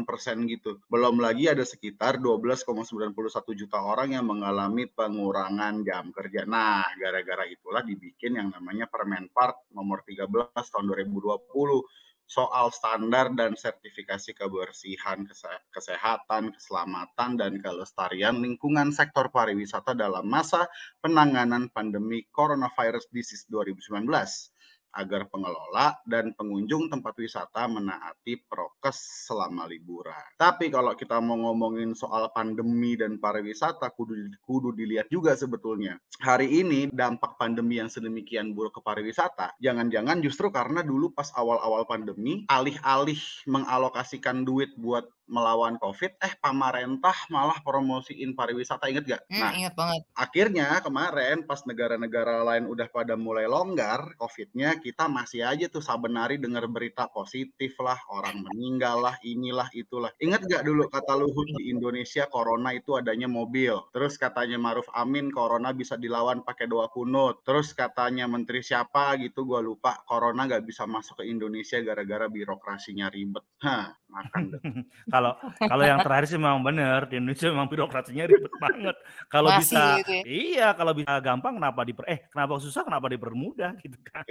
persen 0.02 0.44
gitu. 0.50 0.82
Belum 0.90 1.16
lagi 1.22 1.48
ada 1.48 1.62
sekitar 1.62 2.18
12,91 2.18 3.14
juta 3.54 3.78
orang 3.78 4.18
yang 4.18 4.26
mengalami 4.26 4.90
pengurangan 4.90 5.86
jam 5.86 6.10
kerja. 6.10 6.44
Nah, 6.44 6.84
gara-gara 6.98 7.46
itulah 7.46 7.80
dibikin 7.86 8.36
yang 8.36 8.50
namanya 8.50 8.90
Permen 8.90 9.30
Park 9.30 9.70
nomor 9.72 10.02
13 10.02 10.28
tahun 10.52 10.84
2020 10.92 12.03
soal 12.24 12.72
standar 12.72 13.28
dan 13.36 13.52
sertifikasi 13.52 14.32
kebersihan, 14.32 15.28
kesehatan, 15.70 16.56
keselamatan, 16.56 17.36
dan 17.36 17.60
kelestarian 17.60 18.40
lingkungan 18.40 18.90
sektor 18.90 19.28
pariwisata 19.28 19.92
dalam 19.92 20.24
masa 20.24 20.66
penanganan 21.04 21.68
pandemi 21.68 22.24
coronavirus 22.32 23.06
disease 23.12 23.44
2019 23.52 24.53
agar 24.94 25.26
pengelola 25.28 25.98
dan 26.06 26.30
pengunjung 26.32 26.86
tempat 26.88 27.18
wisata 27.18 27.66
menaati 27.66 28.38
prokes 28.46 29.26
selama 29.28 29.66
liburan. 29.66 30.14
Tapi 30.38 30.70
kalau 30.70 30.94
kita 30.94 31.18
mau 31.18 31.34
ngomongin 31.34 31.92
soal 31.98 32.30
pandemi 32.30 32.94
dan 32.94 33.18
pariwisata, 33.18 33.90
kudu, 33.92 34.30
kudu 34.46 34.70
dilihat 34.72 35.10
juga 35.10 35.34
sebetulnya. 35.34 35.98
Hari 36.22 36.46
ini 36.46 36.88
dampak 36.94 37.34
pandemi 37.36 37.82
yang 37.82 37.90
sedemikian 37.90 38.54
buruk 38.54 38.78
ke 38.78 38.80
pariwisata, 38.80 39.58
jangan-jangan 39.58 40.22
justru 40.22 40.48
karena 40.54 40.86
dulu 40.86 41.10
pas 41.10 41.34
awal-awal 41.34 41.84
pandemi, 41.84 42.46
alih-alih 42.46 43.18
mengalokasikan 43.50 44.46
duit 44.46 44.70
buat 44.78 45.10
melawan 45.24 45.80
COVID, 45.80 46.20
eh 46.20 46.34
pemerintah 46.36 47.16
malah 47.32 47.56
promosiin 47.64 48.36
pariwisata, 48.36 48.92
inget 48.92 49.04
gak? 49.08 49.22
Hmm, 49.32 49.40
nah, 49.40 49.52
inget 49.56 49.74
banget. 49.74 50.00
Akhirnya 50.12 50.68
kemarin 50.84 51.48
pas 51.48 51.64
negara-negara 51.64 52.44
lain 52.44 52.68
udah 52.68 52.88
pada 52.92 53.16
mulai 53.16 53.48
longgar 53.48 54.16
COVID-nya, 54.20 54.80
kita 54.84 55.08
masih 55.08 55.48
aja 55.48 55.66
tuh 55.72 55.80
sabenari 55.80 56.36
dengar 56.36 56.68
berita 56.68 57.08
positif 57.08 57.76
lah, 57.80 57.96
orang 58.12 58.44
meninggal 58.44 59.00
lah, 59.00 59.16
inilah 59.24 59.68
itulah. 59.72 60.12
Ingat 60.20 60.44
gak 60.44 60.62
dulu 60.68 60.92
kata 60.92 61.16
Luhut 61.16 61.48
di 61.56 61.72
Indonesia 61.72 62.28
Corona 62.28 62.76
itu 62.76 62.96
adanya 63.00 63.26
mobil. 63.26 63.74
Terus 63.96 64.20
katanya 64.20 64.60
Maruf 64.60 64.86
Amin 64.92 65.32
Corona 65.32 65.72
bisa 65.72 65.96
dilawan 65.96 66.44
pakai 66.44 66.68
doa 66.68 66.92
kunut. 66.92 67.40
Terus 67.48 67.72
katanya 67.72 68.28
Menteri 68.28 68.60
siapa 68.60 69.16
gitu, 69.18 69.48
gue 69.48 69.60
lupa 69.64 70.04
Corona 70.04 70.44
gak 70.44 70.68
bisa 70.68 70.84
masuk 70.84 71.24
ke 71.24 71.24
Indonesia 71.26 71.80
gara-gara 71.80 72.28
birokrasinya 72.28 73.08
ribet. 73.08 73.44
Hah, 73.64 73.96
makan. 74.14 74.42
Kalau 75.14 75.32
kalau 75.58 75.84
yang 75.84 76.00
terakhir 76.00 76.26
sih 76.30 76.38
memang 76.38 76.62
benar 76.62 77.10
di 77.10 77.18
Indonesia 77.18 77.50
memang 77.50 77.68
birokrasinya 77.68 78.24
ribet 78.30 78.54
banget. 78.64 78.96
Kalau 79.26 79.50
bisa 79.58 79.98
gitu 80.00 80.12
ya? 80.14 80.22
iya 80.24 80.68
kalau 80.72 80.92
bisa 80.94 81.18
gampang 81.18 81.58
kenapa 81.58 81.80
diper 81.82 82.04
eh 82.06 82.24
kenapa 82.30 82.62
susah 82.62 82.86
kenapa 82.86 83.10
dipermudah 83.10 83.74
gitu 83.82 83.98
kan. 84.06 84.24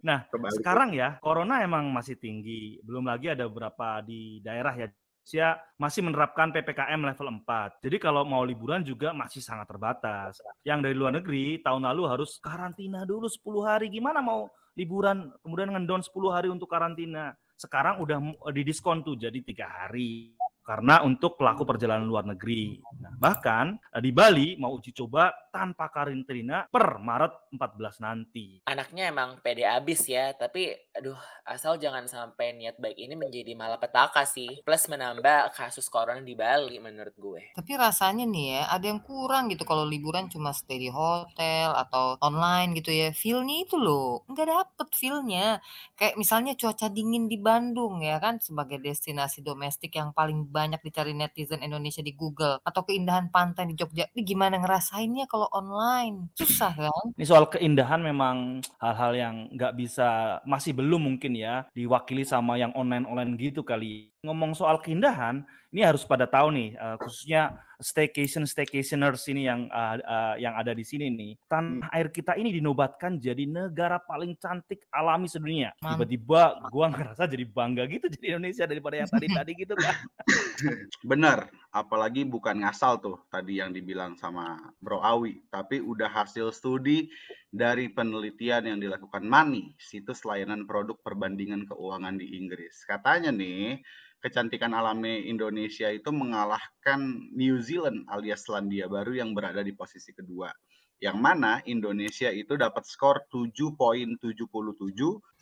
nah 0.00 0.24
Kembali 0.32 0.56
sekarang 0.58 0.90
ya 0.96 1.20
corona 1.20 1.60
emang 1.62 1.92
masih 1.92 2.16
tinggi. 2.16 2.80
Belum 2.82 3.04
lagi 3.04 3.30
ada 3.30 3.44
beberapa 3.46 4.00
di 4.02 4.40
daerah 4.40 4.72
ya 4.74 4.88
Indonesia 5.24 5.56
masih 5.80 6.04
menerapkan 6.04 6.52
PPKM 6.52 7.00
level 7.00 7.28
4. 7.48 7.80
Jadi 7.80 7.96
kalau 7.96 8.28
mau 8.28 8.44
liburan 8.44 8.84
juga 8.84 9.16
masih 9.16 9.40
sangat 9.40 9.72
terbatas. 9.72 10.36
Yang 10.68 10.78
dari 10.84 10.94
luar 11.00 11.16
negeri 11.16 11.64
tahun 11.64 11.88
lalu 11.88 12.02
harus 12.12 12.36
karantina 12.44 13.08
dulu 13.08 13.24
10 13.24 13.40
hari. 13.64 13.88
Gimana 13.88 14.20
mau 14.20 14.52
liburan 14.76 15.32
kemudian 15.40 15.72
ngendon 15.72 16.04
10 16.04 16.12
hari 16.28 16.52
untuk 16.52 16.68
karantina? 16.68 17.32
Sekarang 17.54 18.02
udah 18.02 18.18
didiskon 18.50 19.06
tuh 19.06 19.14
jadi 19.14 19.38
tiga 19.40 19.66
hari 19.70 20.34
karena 20.64 21.04
untuk 21.04 21.36
pelaku 21.36 21.68
perjalanan 21.68 22.08
luar 22.08 22.24
negeri. 22.24 22.80
Nah, 23.04 23.12
bahkan 23.20 23.76
eh, 23.92 24.00
di 24.00 24.10
Bali 24.10 24.56
mau 24.56 24.72
uji 24.72 24.96
coba 24.96 25.28
tanpa 25.52 25.92
karantina 25.92 26.66
per 26.66 26.98
Maret 26.98 27.52
14 27.52 28.02
nanti. 28.02 28.64
Anaknya 28.66 29.12
emang 29.12 29.38
pede 29.44 29.68
abis 29.68 30.08
ya, 30.08 30.32
tapi 30.34 30.72
aduh 30.96 31.14
asal 31.44 31.76
jangan 31.76 32.08
sampai 32.08 32.56
niat 32.56 32.80
baik 32.80 32.96
ini 32.96 33.14
menjadi 33.14 33.52
malapetaka 33.52 34.24
sih. 34.24 34.64
Plus 34.64 34.88
menambah 34.88 35.52
kasus 35.52 35.86
corona 35.92 36.24
di 36.24 36.32
Bali 36.32 36.80
menurut 36.80 37.14
gue. 37.14 37.42
Tapi 37.54 37.72
rasanya 37.76 38.24
nih 38.24 38.46
ya, 38.58 38.62
ada 38.72 38.86
yang 38.88 39.04
kurang 39.04 39.52
gitu 39.52 39.68
kalau 39.68 39.84
liburan 39.84 40.32
cuma 40.32 40.56
stay 40.56 40.80
di 40.80 40.88
hotel 40.88 41.76
atau 41.76 42.16
online 42.24 42.80
gitu 42.80 42.88
ya. 42.90 43.12
Feel-nya 43.12 43.68
itu 43.68 43.76
loh, 43.76 44.24
nggak 44.26 44.48
dapet 44.48 44.88
feel-nya. 44.96 45.60
Kayak 45.94 46.16
misalnya 46.16 46.56
cuaca 46.56 46.88
dingin 46.88 47.28
di 47.28 47.36
Bandung 47.36 48.00
ya 48.00 48.16
kan, 48.16 48.40
sebagai 48.40 48.80
destinasi 48.80 49.44
domestik 49.44 49.92
yang 49.94 50.16
paling 50.16 50.53
banyak 50.54 50.78
dicari 50.86 51.10
netizen 51.10 51.66
Indonesia 51.66 51.98
di 51.98 52.14
Google 52.14 52.62
atau 52.62 52.86
keindahan 52.86 53.34
pantai 53.34 53.66
di 53.66 53.74
Jogja. 53.74 54.06
Ini 54.14 54.22
gimana 54.22 54.62
ngerasainnya 54.62 55.26
kalau 55.26 55.50
online? 55.50 56.30
Susah 56.38 56.70
kan? 56.70 57.06
Ini 57.18 57.26
soal 57.26 57.50
keindahan 57.50 57.98
memang 57.98 58.62
hal-hal 58.78 59.12
yang 59.18 59.34
nggak 59.50 59.74
bisa 59.74 60.38
masih 60.46 60.78
belum 60.78 61.10
mungkin 61.10 61.34
ya 61.34 61.66
diwakili 61.74 62.22
sama 62.22 62.54
yang 62.54 62.70
online-online 62.78 63.34
gitu 63.34 63.66
kali. 63.66 64.13
Ngomong 64.24 64.56
soal 64.56 64.80
keindahan, 64.80 65.44
ini 65.74 65.82
harus 65.84 66.06
pada 66.06 66.24
tahu 66.24 66.54
nih 66.54 66.78
uh, 66.78 66.94
khususnya 67.02 67.58
staycation 67.82 68.46
staycationers 68.46 69.26
ini 69.26 69.50
yang 69.50 69.66
uh, 69.74 69.98
uh, 70.00 70.34
yang 70.38 70.54
ada 70.54 70.70
di 70.70 70.86
sini 70.86 71.10
nih. 71.10 71.34
Tanah 71.50 71.90
air 71.90 72.08
kita 72.14 72.38
ini 72.38 72.54
dinobatkan 72.54 73.18
jadi 73.18 73.42
negara 73.44 73.98
paling 73.98 74.38
cantik 74.38 74.86
alami 74.94 75.26
sedunia. 75.26 75.74
Tiba-tiba 75.82 76.70
gua 76.70 76.86
ngerasa 76.94 77.26
jadi 77.26 77.44
bangga 77.44 77.90
gitu 77.90 78.06
jadi 78.06 78.38
Indonesia 78.38 78.64
daripada 78.70 79.02
yang 79.02 79.10
tadi-tadi 79.10 79.52
gitu 79.58 79.74
kan. 79.74 79.94
Benar, 81.10 81.50
apalagi 81.74 82.22
bukan 82.22 82.62
ngasal 82.62 83.02
tuh 83.02 83.18
tadi 83.26 83.58
yang 83.58 83.74
dibilang 83.74 84.14
sama 84.14 84.56
Bro 84.78 85.02
Awi, 85.02 85.42
tapi 85.50 85.82
udah 85.82 86.06
hasil 86.06 86.54
studi 86.54 87.10
dari 87.54 87.86
penelitian 87.86 88.66
yang 88.66 88.78
dilakukan 88.82 89.22
Mani, 89.22 89.78
situs 89.78 90.26
layanan 90.26 90.66
produk 90.66 90.98
perbandingan 91.06 91.70
keuangan 91.70 92.18
di 92.18 92.34
Inggris. 92.34 92.82
Katanya 92.82 93.30
nih, 93.30 93.78
kecantikan 94.18 94.74
alami 94.74 95.30
Indonesia 95.30 95.86
itu 95.86 96.10
mengalahkan 96.10 97.30
New 97.30 97.62
Zealand 97.62 98.10
alias 98.10 98.42
Selandia 98.42 98.90
Baru 98.90 99.14
yang 99.14 99.38
berada 99.38 99.62
di 99.62 99.70
posisi 99.70 100.10
kedua 100.10 100.50
yang 101.02 101.18
mana 101.18 101.60
Indonesia 101.66 102.30
itu 102.30 102.54
dapat 102.54 102.86
skor 102.86 103.26
7.77 103.32 104.38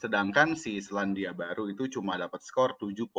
sedangkan 0.00 0.58
si 0.58 0.82
Selandia 0.82 1.30
Baru 1.30 1.70
itu 1.70 1.86
cuma 1.86 2.18
dapat 2.18 2.42
skor 2.42 2.74
7.27 2.80 3.12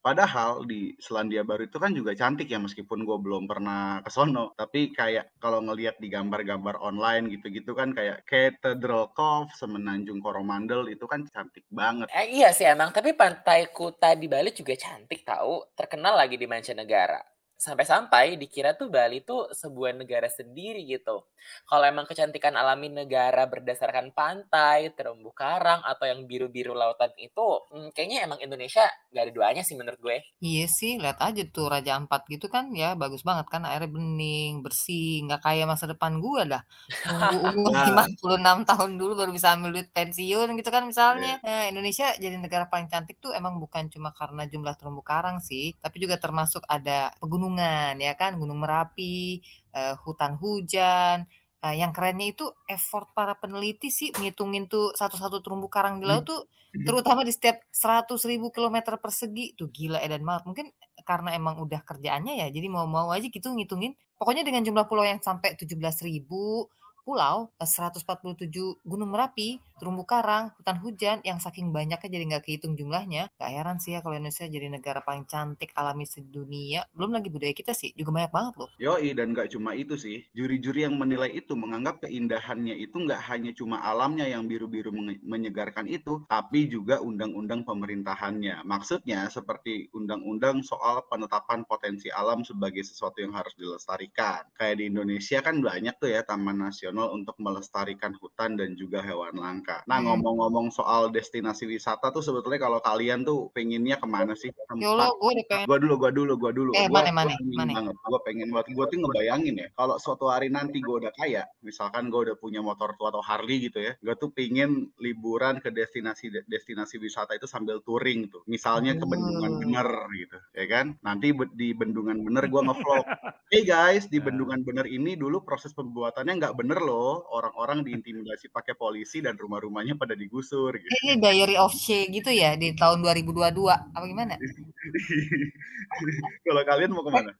padahal 0.00 0.64
di 0.64 0.96
Selandia 0.96 1.44
Baru 1.44 1.68
itu 1.68 1.76
kan 1.76 1.92
juga 1.92 2.16
cantik 2.16 2.48
ya 2.48 2.58
meskipun 2.62 3.04
gue 3.04 3.18
belum 3.20 3.48
pernah 3.48 4.04
ke 4.04 4.10
sono. 4.12 4.52
Tapi 4.56 4.92
kayak 4.92 5.40
kalau 5.40 5.64
ngelihat 5.64 5.96
di 5.96 6.08
gambar-gambar 6.12 6.76
online 6.80 7.32
gitu-gitu 7.32 7.72
kan 7.72 7.96
kayak 7.96 8.24
Cathedral 8.28 9.12
Cove 9.16 9.52
semenanjung 9.56 10.20
Coromandel 10.20 10.88
itu 10.92 11.08
kan 11.08 11.24
cantik 11.28 11.64
banget. 11.72 12.08
Eh, 12.12 12.36
iya 12.36 12.52
sih 12.52 12.68
emang. 12.68 12.92
Tapi 12.92 13.16
pantai 13.16 13.70
Kuta 13.72 14.12
di 14.12 14.26
Bali 14.28 14.52
juga 14.52 14.76
cantik 14.76 15.24
tahu 15.24 15.72
terkenal 15.72 16.18
lagi 16.18 16.36
di 16.36 16.44
mancanegara 16.44 17.37
sampai-sampai 17.58 18.38
dikira 18.38 18.78
tuh 18.78 18.86
Bali 18.86 19.26
tuh 19.26 19.50
sebuah 19.50 19.98
negara 19.98 20.30
sendiri 20.30 20.86
gitu. 20.86 21.26
Kalau 21.66 21.84
emang 21.84 22.06
kecantikan 22.06 22.54
alami 22.54 22.86
negara 22.86 23.50
berdasarkan 23.50 24.14
pantai, 24.14 24.94
terumbu 24.94 25.34
karang, 25.34 25.82
atau 25.82 26.06
yang 26.06 26.22
biru-biru 26.30 26.70
lautan 26.70 27.10
itu, 27.18 27.66
hmm, 27.74 27.90
kayaknya 27.90 28.30
emang 28.30 28.38
Indonesia 28.38 28.86
gak 29.10 29.22
ada 29.26 29.32
duanya 29.34 29.62
sih 29.66 29.74
menurut 29.74 29.98
gue. 29.98 30.22
Iya 30.38 30.66
sih, 30.70 31.02
lihat 31.02 31.18
aja 31.18 31.42
tuh 31.50 31.66
Raja 31.66 31.98
Ampat 31.98 32.30
gitu 32.30 32.46
kan 32.46 32.70
ya 32.70 32.94
bagus 32.94 33.26
banget 33.26 33.50
kan 33.50 33.66
airnya 33.66 33.90
bening, 33.90 34.62
bersih, 34.62 35.26
nggak 35.26 35.42
kayak 35.42 35.66
masa 35.66 35.90
depan 35.90 36.22
gue 36.22 36.42
dah. 36.46 36.62
Umur 37.58 37.74
56 37.74 38.38
nah. 38.38 38.62
tahun 38.62 38.90
dulu 38.94 39.12
baru 39.18 39.30
bisa 39.34 39.58
ambil 39.58 39.74
duit 39.74 39.90
pensiun 39.90 40.54
gitu 40.54 40.70
kan 40.70 40.86
misalnya. 40.86 41.42
Iya. 41.42 41.48
Nah, 41.48 41.64
Indonesia 41.74 42.06
jadi 42.14 42.38
negara 42.38 42.70
paling 42.70 42.86
cantik 42.86 43.18
tuh 43.18 43.34
emang 43.34 43.58
bukan 43.58 43.90
cuma 43.90 44.14
karena 44.14 44.46
jumlah 44.46 44.78
terumbu 44.78 45.02
karang 45.02 45.42
sih, 45.42 45.74
tapi 45.82 45.98
juga 45.98 46.20
termasuk 46.22 46.62
ada 46.70 47.10
pegunungan 47.18 47.47
pegunungan 47.48 47.96
ya 47.96 48.12
kan, 48.12 48.36
Gunung 48.36 48.60
Merapi, 48.60 49.40
uh, 49.72 49.96
hutan 50.04 50.36
hujan. 50.36 51.24
Uh, 51.58 51.74
yang 51.74 51.90
kerennya 51.90 52.30
itu 52.30 52.46
effort 52.70 53.10
para 53.18 53.34
peneliti 53.34 53.90
sih 53.90 54.14
ngitungin 54.14 54.70
tuh 54.70 54.94
satu-satu 54.94 55.42
terumbu 55.42 55.66
karang 55.66 55.98
di 55.98 56.06
laut 56.06 56.22
hmm. 56.22 56.30
tuh 56.30 56.40
terutama 56.86 57.26
di 57.26 57.34
setiap 57.34 57.66
100 57.74 58.14
ribu 58.30 58.54
kilometer 58.54 58.94
persegi. 59.00 59.58
Tuh 59.58 59.66
gila 59.72 59.98
edan 59.98 60.22
banget 60.22 60.44
mungkin 60.46 60.66
karena 61.02 61.34
emang 61.34 61.58
udah 61.58 61.82
kerjaannya 61.82 62.44
ya 62.44 62.46
jadi 62.52 62.68
mau-mau 62.70 63.10
aja 63.10 63.26
gitu 63.26 63.50
ngitungin. 63.50 63.96
Pokoknya 64.14 64.46
dengan 64.46 64.62
jumlah 64.62 64.86
pulau 64.86 65.02
yang 65.02 65.18
sampai 65.18 65.58
17 65.58 65.74
ribu 66.06 66.70
pulau, 67.08 67.48
147 67.56 68.04
eh, 68.04 68.76
gunung 68.84 69.08
Merapi, 69.08 69.56
terumbu 69.78 70.04
karang, 70.04 70.50
hutan 70.58 70.76
hujan 70.82 71.18
yang 71.22 71.38
saking 71.40 71.70
banyaknya 71.70 72.10
jadi 72.10 72.24
nggak 72.34 72.44
kehitung 72.44 72.74
jumlahnya. 72.74 73.30
Gak 73.38 73.50
heran 73.54 73.78
sih 73.78 73.94
ya 73.94 74.02
kalau 74.02 74.18
Indonesia 74.18 74.44
jadi 74.44 74.68
negara 74.68 75.00
paling 75.00 75.24
cantik 75.24 75.70
alami 75.78 76.04
sedunia. 76.04 76.84
Belum 76.92 77.14
lagi 77.14 77.30
budaya 77.30 77.54
kita 77.54 77.72
sih 77.72 77.94
juga 77.94 78.12
banyak 78.12 78.32
banget 78.34 78.54
loh. 78.58 78.70
Yoi 78.76 79.14
dan 79.14 79.32
nggak 79.32 79.54
cuma 79.54 79.72
itu 79.72 79.94
sih. 79.94 80.26
Juri-juri 80.34 80.84
yang 80.84 80.98
menilai 80.98 81.30
itu 81.30 81.54
menganggap 81.54 82.04
keindahannya 82.04 82.74
itu 82.76 82.98
nggak 82.98 83.22
hanya 83.30 83.54
cuma 83.54 83.80
alamnya 83.80 84.26
yang 84.26 84.44
biru-biru 84.50 84.90
menyegarkan 85.22 85.86
itu, 85.86 86.26
tapi 86.26 86.66
juga 86.66 86.98
undang-undang 86.98 87.62
pemerintahannya. 87.62 88.66
Maksudnya 88.66 89.30
seperti 89.30 89.88
undang-undang 89.94 90.66
soal 90.66 91.06
penetapan 91.06 91.62
potensi 91.64 92.10
alam 92.10 92.42
sebagai 92.42 92.82
sesuatu 92.82 93.22
yang 93.22 93.32
harus 93.32 93.54
dilestarikan. 93.54 94.42
Kayak 94.58 94.82
di 94.82 94.84
Indonesia 94.90 95.38
kan 95.38 95.62
banyak 95.62 95.94
tuh 96.02 96.10
ya 96.10 96.26
taman 96.26 96.66
nasional 96.66 96.97
nasional 96.98 97.14
untuk 97.14 97.36
melestarikan 97.38 98.12
hutan 98.18 98.58
dan 98.58 98.74
juga 98.74 98.98
hewan 98.98 99.38
langka. 99.38 99.86
Nah, 99.86 100.02
hmm. 100.02 100.06
ngomong-ngomong 100.10 100.74
soal 100.74 101.14
destinasi 101.14 101.70
wisata 101.70 102.10
tuh 102.10 102.26
sebetulnya 102.26 102.58
kalau 102.58 102.82
kalian 102.82 103.22
tuh 103.22 103.54
pengennya 103.54 104.02
ke 104.02 104.06
mana 104.10 104.34
sih? 104.34 104.50
Yolo, 104.74 105.14
gue 105.22 105.30
udah 105.38 105.46
pengen. 105.46 105.66
Gue 105.70 105.78
dulu, 105.78 105.94
gue 106.02 106.10
dulu, 106.10 106.32
gue 106.34 106.52
dulu. 106.52 106.70
Eh, 106.74 106.90
gua, 106.90 107.06
mana, 107.06 107.10
mana, 107.14 107.32
mana? 107.54 107.72
Banget. 107.78 107.94
Gue 107.94 108.20
pengen 108.26 108.48
buat 108.50 108.66
gue 108.66 108.86
tuh 108.90 108.98
ngebayangin 108.98 109.54
ya, 109.62 109.68
kalau 109.78 109.96
suatu 110.02 110.26
hari 110.26 110.50
nanti 110.50 110.82
gue 110.82 110.96
udah 111.06 111.12
kaya, 111.14 111.46
misalkan 111.62 112.10
gue 112.10 112.20
udah 112.30 112.36
punya 112.36 112.60
motor 112.60 112.98
tua 112.98 113.14
atau 113.14 113.22
Harley 113.22 113.70
gitu 113.70 113.78
ya, 113.78 113.92
gue 114.02 114.14
tuh 114.18 114.34
pengen 114.34 114.90
liburan 114.98 115.62
ke 115.62 115.70
destinasi 115.70 116.34
destinasi 116.50 116.98
wisata 116.98 117.38
itu 117.38 117.46
sambil 117.46 117.78
touring 117.86 118.26
tuh. 118.26 118.42
Misalnya 118.50 118.98
ke 118.98 119.06
Bendungan 119.06 119.52
oh. 119.54 119.58
Bener 119.62 119.88
gitu, 120.18 120.38
ya 120.56 120.66
kan? 120.66 120.86
Nanti 121.04 121.30
di 121.54 121.70
Bendungan 121.72 122.18
Bener 122.26 122.50
gue 122.50 122.62
ngevlog. 122.64 123.04
hey 123.52 123.62
guys, 123.62 124.10
di 124.10 124.18
nah. 124.18 124.30
Bendungan 124.30 124.60
Bener 124.66 124.86
ini 124.88 125.14
dulu 125.14 125.44
proses 125.44 125.72
pembuatannya 125.72 126.34
nggak 126.40 126.56
bener 126.56 126.78
loh 126.88 127.28
orang-orang 127.28 127.84
diintimidasi 127.84 128.48
pakai 128.48 128.72
polisi 128.72 129.20
dan 129.20 129.36
rumah-rumahnya 129.36 130.00
pada 130.00 130.16
digusur 130.16 130.72
gitu. 130.72 130.88
Ini 131.04 131.20
Diary 131.20 131.60
of 131.60 131.76
She 131.76 132.08
gitu 132.08 132.32
ya 132.32 132.56
di 132.56 132.72
tahun 132.72 133.04
2022 133.04 133.36
apa 133.68 134.04
gimana? 134.08 134.40
Kalau 136.48 136.62
kalian 136.64 136.90
mau 136.96 137.04
ke 137.04 137.12
mana? 137.12 137.32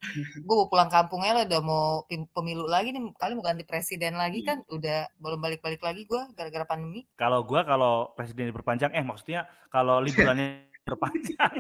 Gue 0.45 0.55
mau 0.55 0.69
pulang 0.69 0.93
kampungnya 0.93 1.33
lah 1.33 1.45
udah 1.49 1.61
mau 1.65 2.05
pemilu 2.09 2.69
lagi 2.69 2.93
nih 2.93 3.09
kalian 3.17 3.37
mau 3.41 3.47
ganti 3.47 3.65
presiden 3.65 4.21
lagi 4.21 4.45
kan 4.45 4.61
hmm. 4.61 4.77
udah 4.77 5.09
belum 5.17 5.41
balik-balik 5.41 5.81
lagi 5.81 6.05
gue 6.05 6.23
gara-gara 6.37 6.69
pandemi. 6.69 7.09
Kalau 7.17 7.41
gue 7.49 7.61
kalau 7.65 8.13
presiden 8.13 8.53
diperpanjang 8.53 8.93
eh 8.93 9.05
maksudnya 9.05 9.49
kalau 9.73 10.05
liburannya 10.05 10.69
terpanjang. 10.89 11.53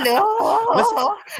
Aduh. 0.00 0.24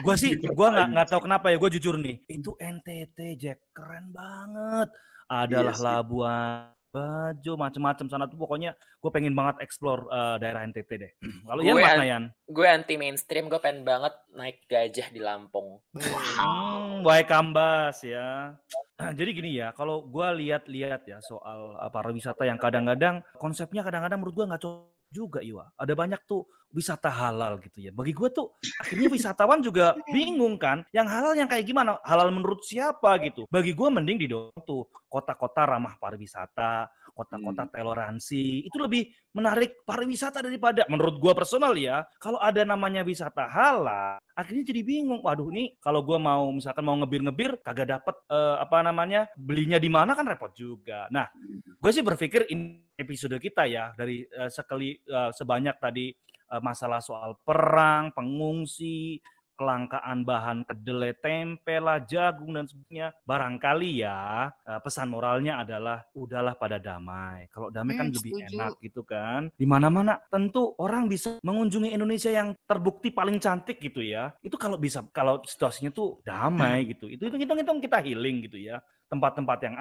Gue 0.05 0.15
sih, 0.21 0.37
gue 0.37 0.69
nggak 0.69 0.89
nggak 0.93 1.09
tahu 1.09 1.25
kenapa 1.25 1.49
ya. 1.49 1.57
Gue 1.57 1.73
jujur 1.73 1.97
nih, 1.97 2.21
itu 2.29 2.53
NTT 2.61 3.41
Jack 3.41 3.73
keren 3.73 4.13
banget 4.13 4.93
adalah 5.31 5.73
yes, 5.73 5.81
Labuan 5.81 6.75
Bajo 6.91 7.55
macam-macam 7.55 8.07
sana 8.11 8.27
tuh 8.27 8.35
pokoknya 8.35 8.75
gue 8.75 9.11
pengen 9.15 9.31
banget 9.31 9.63
explore 9.63 10.11
uh, 10.11 10.43
daerah 10.43 10.67
NTT 10.67 10.91
deh. 10.99 11.13
Kalau 11.47 11.63
Yan 11.63 11.79
mana 11.79 12.03
Yan? 12.03 12.25
Gue 12.51 12.67
anti 12.67 12.99
mainstream, 12.99 13.47
gue 13.47 13.63
pengen 13.63 13.87
banget 13.87 14.11
naik 14.35 14.59
gajah 14.67 15.07
di 15.15 15.23
Lampung. 15.23 15.79
Hmm, 15.95 17.07
Wahai 17.07 17.23
Kambas 17.23 18.03
ya. 18.03 18.59
Jadi 19.19 19.31
gini 19.31 19.63
ya, 19.63 19.71
kalau 19.71 20.03
gue 20.03 20.29
lihat-lihat 20.43 21.07
ya 21.07 21.23
soal 21.23 21.79
uh, 21.79 21.91
pariwisata 21.95 22.43
yang 22.43 22.59
kadang-kadang 22.59 23.23
konsepnya 23.39 23.87
kadang-kadang 23.87 24.19
menurut 24.19 24.35
gue 24.35 24.47
nggak 24.51 24.63
cocok 24.67 25.15
juga 25.15 25.47
Iwa. 25.47 25.71
Ada 25.79 25.95
banyak 25.95 26.27
tuh 26.27 26.43
wisata 26.71 27.11
halal 27.11 27.59
gitu 27.63 27.91
ya. 27.91 27.91
Bagi 27.91 28.15
gue 28.15 28.29
tuh 28.31 28.55
akhirnya 28.81 29.09
wisatawan 29.11 29.61
juga 29.61 29.95
bingung 30.15 30.57
kan. 30.57 30.87
Yang 30.95 31.09
halal 31.11 31.33
yang 31.37 31.49
kayak 31.51 31.67
gimana? 31.67 31.99
Halal 32.07 32.31
menurut 32.31 32.63
siapa 32.63 33.19
gitu. 33.23 33.47
Bagi 33.51 33.75
gue 33.75 33.89
mending 33.91 34.19
di 34.19 34.27
tuh 34.65 34.87
kota-kota 35.11 35.67
ramah 35.67 35.99
pariwisata, 35.99 36.87
kota-kota 37.11 37.67
hmm. 37.67 37.73
toleransi. 37.75 38.71
Itu 38.71 38.79
lebih 38.79 39.11
menarik 39.35 39.83
pariwisata 39.83 40.43
daripada 40.43 40.87
menurut 40.87 41.19
gue 41.19 41.33
personal 41.35 41.75
ya. 41.75 42.07
Kalau 42.23 42.39
ada 42.39 42.63
namanya 42.63 43.03
wisata 43.03 43.51
halal, 43.51 44.23
akhirnya 44.39 44.65
jadi 44.71 44.83
bingung. 44.87 45.21
Waduh 45.27 45.51
ini 45.51 45.75
kalau 45.83 46.07
gue 46.07 46.17
mau 46.17 46.47
misalkan 46.55 46.87
mau 46.87 46.95
ngebir-ngebir 47.03 47.59
kagak 47.67 47.91
dapet 47.99 48.17
uh, 48.31 48.63
apa 48.63 48.87
namanya 48.87 49.27
belinya 49.35 49.83
di 49.83 49.91
mana 49.91 50.15
kan 50.15 50.25
repot 50.31 50.55
juga. 50.55 51.11
Nah, 51.11 51.27
hmm. 51.35 51.83
gue 51.83 51.91
sih 51.91 52.07
berpikir 52.07 52.47
ini 52.55 52.87
episode 52.95 53.35
kita 53.43 53.67
ya 53.67 53.91
dari 53.99 54.23
uh, 54.31 54.53
sekali 54.53 54.95
uh, 55.11 55.35
sebanyak 55.35 55.77
tadi 55.83 56.15
Eh, 56.30 56.30
masalah 56.59 56.99
soal 56.99 57.39
perang, 57.47 58.11
pengungsi, 58.11 59.23
kelangkaan 59.61 60.25
bahan 60.25 60.65
kedelai, 60.65 61.13
tempe 61.21 61.77
lah, 61.77 62.01
jagung 62.09 62.57
dan 62.57 62.65
sebagainya. 62.65 63.13
Barangkali 63.29 64.01
ya 64.01 64.49
eh, 64.49 64.81
pesan 64.81 65.13
moralnya 65.13 65.61
adalah 65.61 66.01
udahlah 66.17 66.57
pada 66.57 66.81
damai. 66.81 67.53
Kalau 67.53 67.69
damai 67.69 68.01
kan 68.01 68.09
hmm, 68.09 68.17
lebih 68.17 68.33
setuju. 68.33 68.57
enak 68.57 68.73
gitu 68.81 69.03
kan. 69.05 69.53
Di 69.53 69.69
mana-mana 69.69 70.17
tentu 70.33 70.73
orang 70.81 71.13
bisa 71.13 71.37
mengunjungi 71.45 71.93
Indonesia 71.93 72.33
yang 72.33 72.57
terbukti 72.65 73.13
paling 73.13 73.37
cantik 73.37 73.77
gitu 73.77 74.01
ya. 74.01 74.33
Itu 74.41 74.57
kalau 74.57 74.81
bisa 74.81 75.05
kalau 75.13 75.45
situasinya 75.45 75.93
tuh 75.93 76.25
damai 76.25 76.89
gitu. 76.97 77.13
Itu 77.13 77.29
hitung-hitung 77.29 77.85
kita 77.85 78.01
healing 78.01 78.49
gitu 78.49 78.57
ya. 78.57 78.81
Tempat-tempat 79.13 79.59
yang 79.69 79.77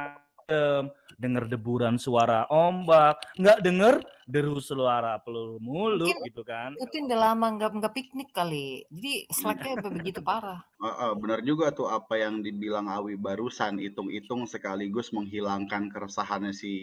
adem, 0.50 0.90
denger 1.20 1.46
deburan 1.46 1.96
suara 2.02 2.50
ombak, 2.50 3.22
nggak 3.38 3.60
denger 3.62 3.96
deru 4.30 4.58
suara 4.62 5.18
peluru 5.22 5.58
mulu 5.62 6.06
Mungkin 6.06 6.26
gitu 6.26 6.42
kan. 6.42 6.74
Putin 6.78 7.06
udah 7.10 7.20
lama 7.34 7.48
nggak 7.54 7.72
nggak 7.78 7.94
piknik 7.94 8.30
kali, 8.34 8.82
jadi 8.90 9.30
slacknya 9.30 9.78
begitu 9.94 10.20
parah. 10.26 10.66
Heeh, 10.82 11.12
benar 11.22 11.40
juga 11.46 11.70
tuh 11.70 11.92
apa 11.92 12.18
yang 12.18 12.42
dibilang 12.42 12.90
Awi 12.90 13.20
barusan, 13.20 13.78
hitung-hitung 13.78 14.50
sekaligus 14.50 15.14
menghilangkan 15.14 15.92
keresahannya 15.94 16.56
si 16.56 16.74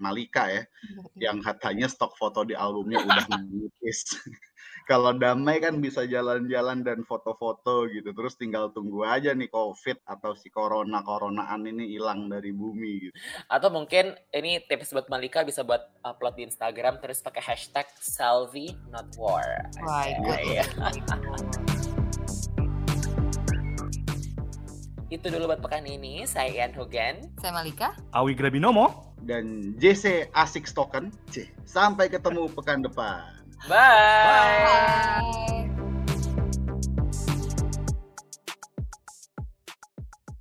Malika 0.00 0.48
ya, 0.48 0.62
yang 1.16 1.44
katanya 1.44 1.86
stok 1.88 2.16
foto 2.16 2.44
di 2.44 2.56
albumnya 2.56 3.00
udah 3.00 3.26
menipis. 3.32 4.18
Kalau 4.88 5.12
damai 5.16 5.60
kan 5.60 5.78
bisa 5.78 6.04
jalan-jalan 6.08 6.84
dan 6.84 7.04
foto-foto 7.04 7.86
gitu, 7.90 8.12
terus 8.16 8.36
tinggal 8.36 8.72
tunggu 8.72 9.04
aja 9.04 9.32
nih 9.36 9.50
COVID 9.52 10.04
atau 10.08 10.32
si 10.36 10.48
corona-coronaan 10.48 11.66
ini 11.68 11.96
hilang 11.96 12.28
dari 12.28 12.50
bumi 12.54 13.10
gitu. 13.10 13.14
Atau 13.50 13.68
mungkin 13.72 14.16
ini 14.32 14.62
tips 14.64 14.92
buat 14.96 15.06
Malika 15.12 15.44
bisa 15.44 15.64
buat 15.66 15.90
upload 16.04 16.34
di 16.36 16.42
Instagram 16.48 16.98
terus 17.02 17.20
pakai 17.20 17.42
hashtag 17.42 17.86
Salvi 18.00 18.72
not 18.90 19.08
war. 19.16 19.68
Wah, 19.84 20.06
Iya. 20.40 20.64
Itu 25.10 25.26
dulu 25.26 25.50
buat 25.50 25.58
pekan 25.58 25.82
ini. 25.90 26.22
Saya 26.22 26.54
Ian 26.54 26.70
Hogan. 26.78 27.18
Saya 27.42 27.50
Malika. 27.50 27.98
Awi 28.14 28.30
Grabinomo, 28.38 29.10
Dan 29.26 29.74
JC 29.76 30.30
Asik 30.38 30.70
Stoken, 30.70 31.10
C. 31.34 31.50
Sampai 31.66 32.06
ketemu 32.06 32.46
pekan 32.54 32.86
depan. 32.86 33.39
Bye. 33.68 34.64
Bye. 34.64 35.70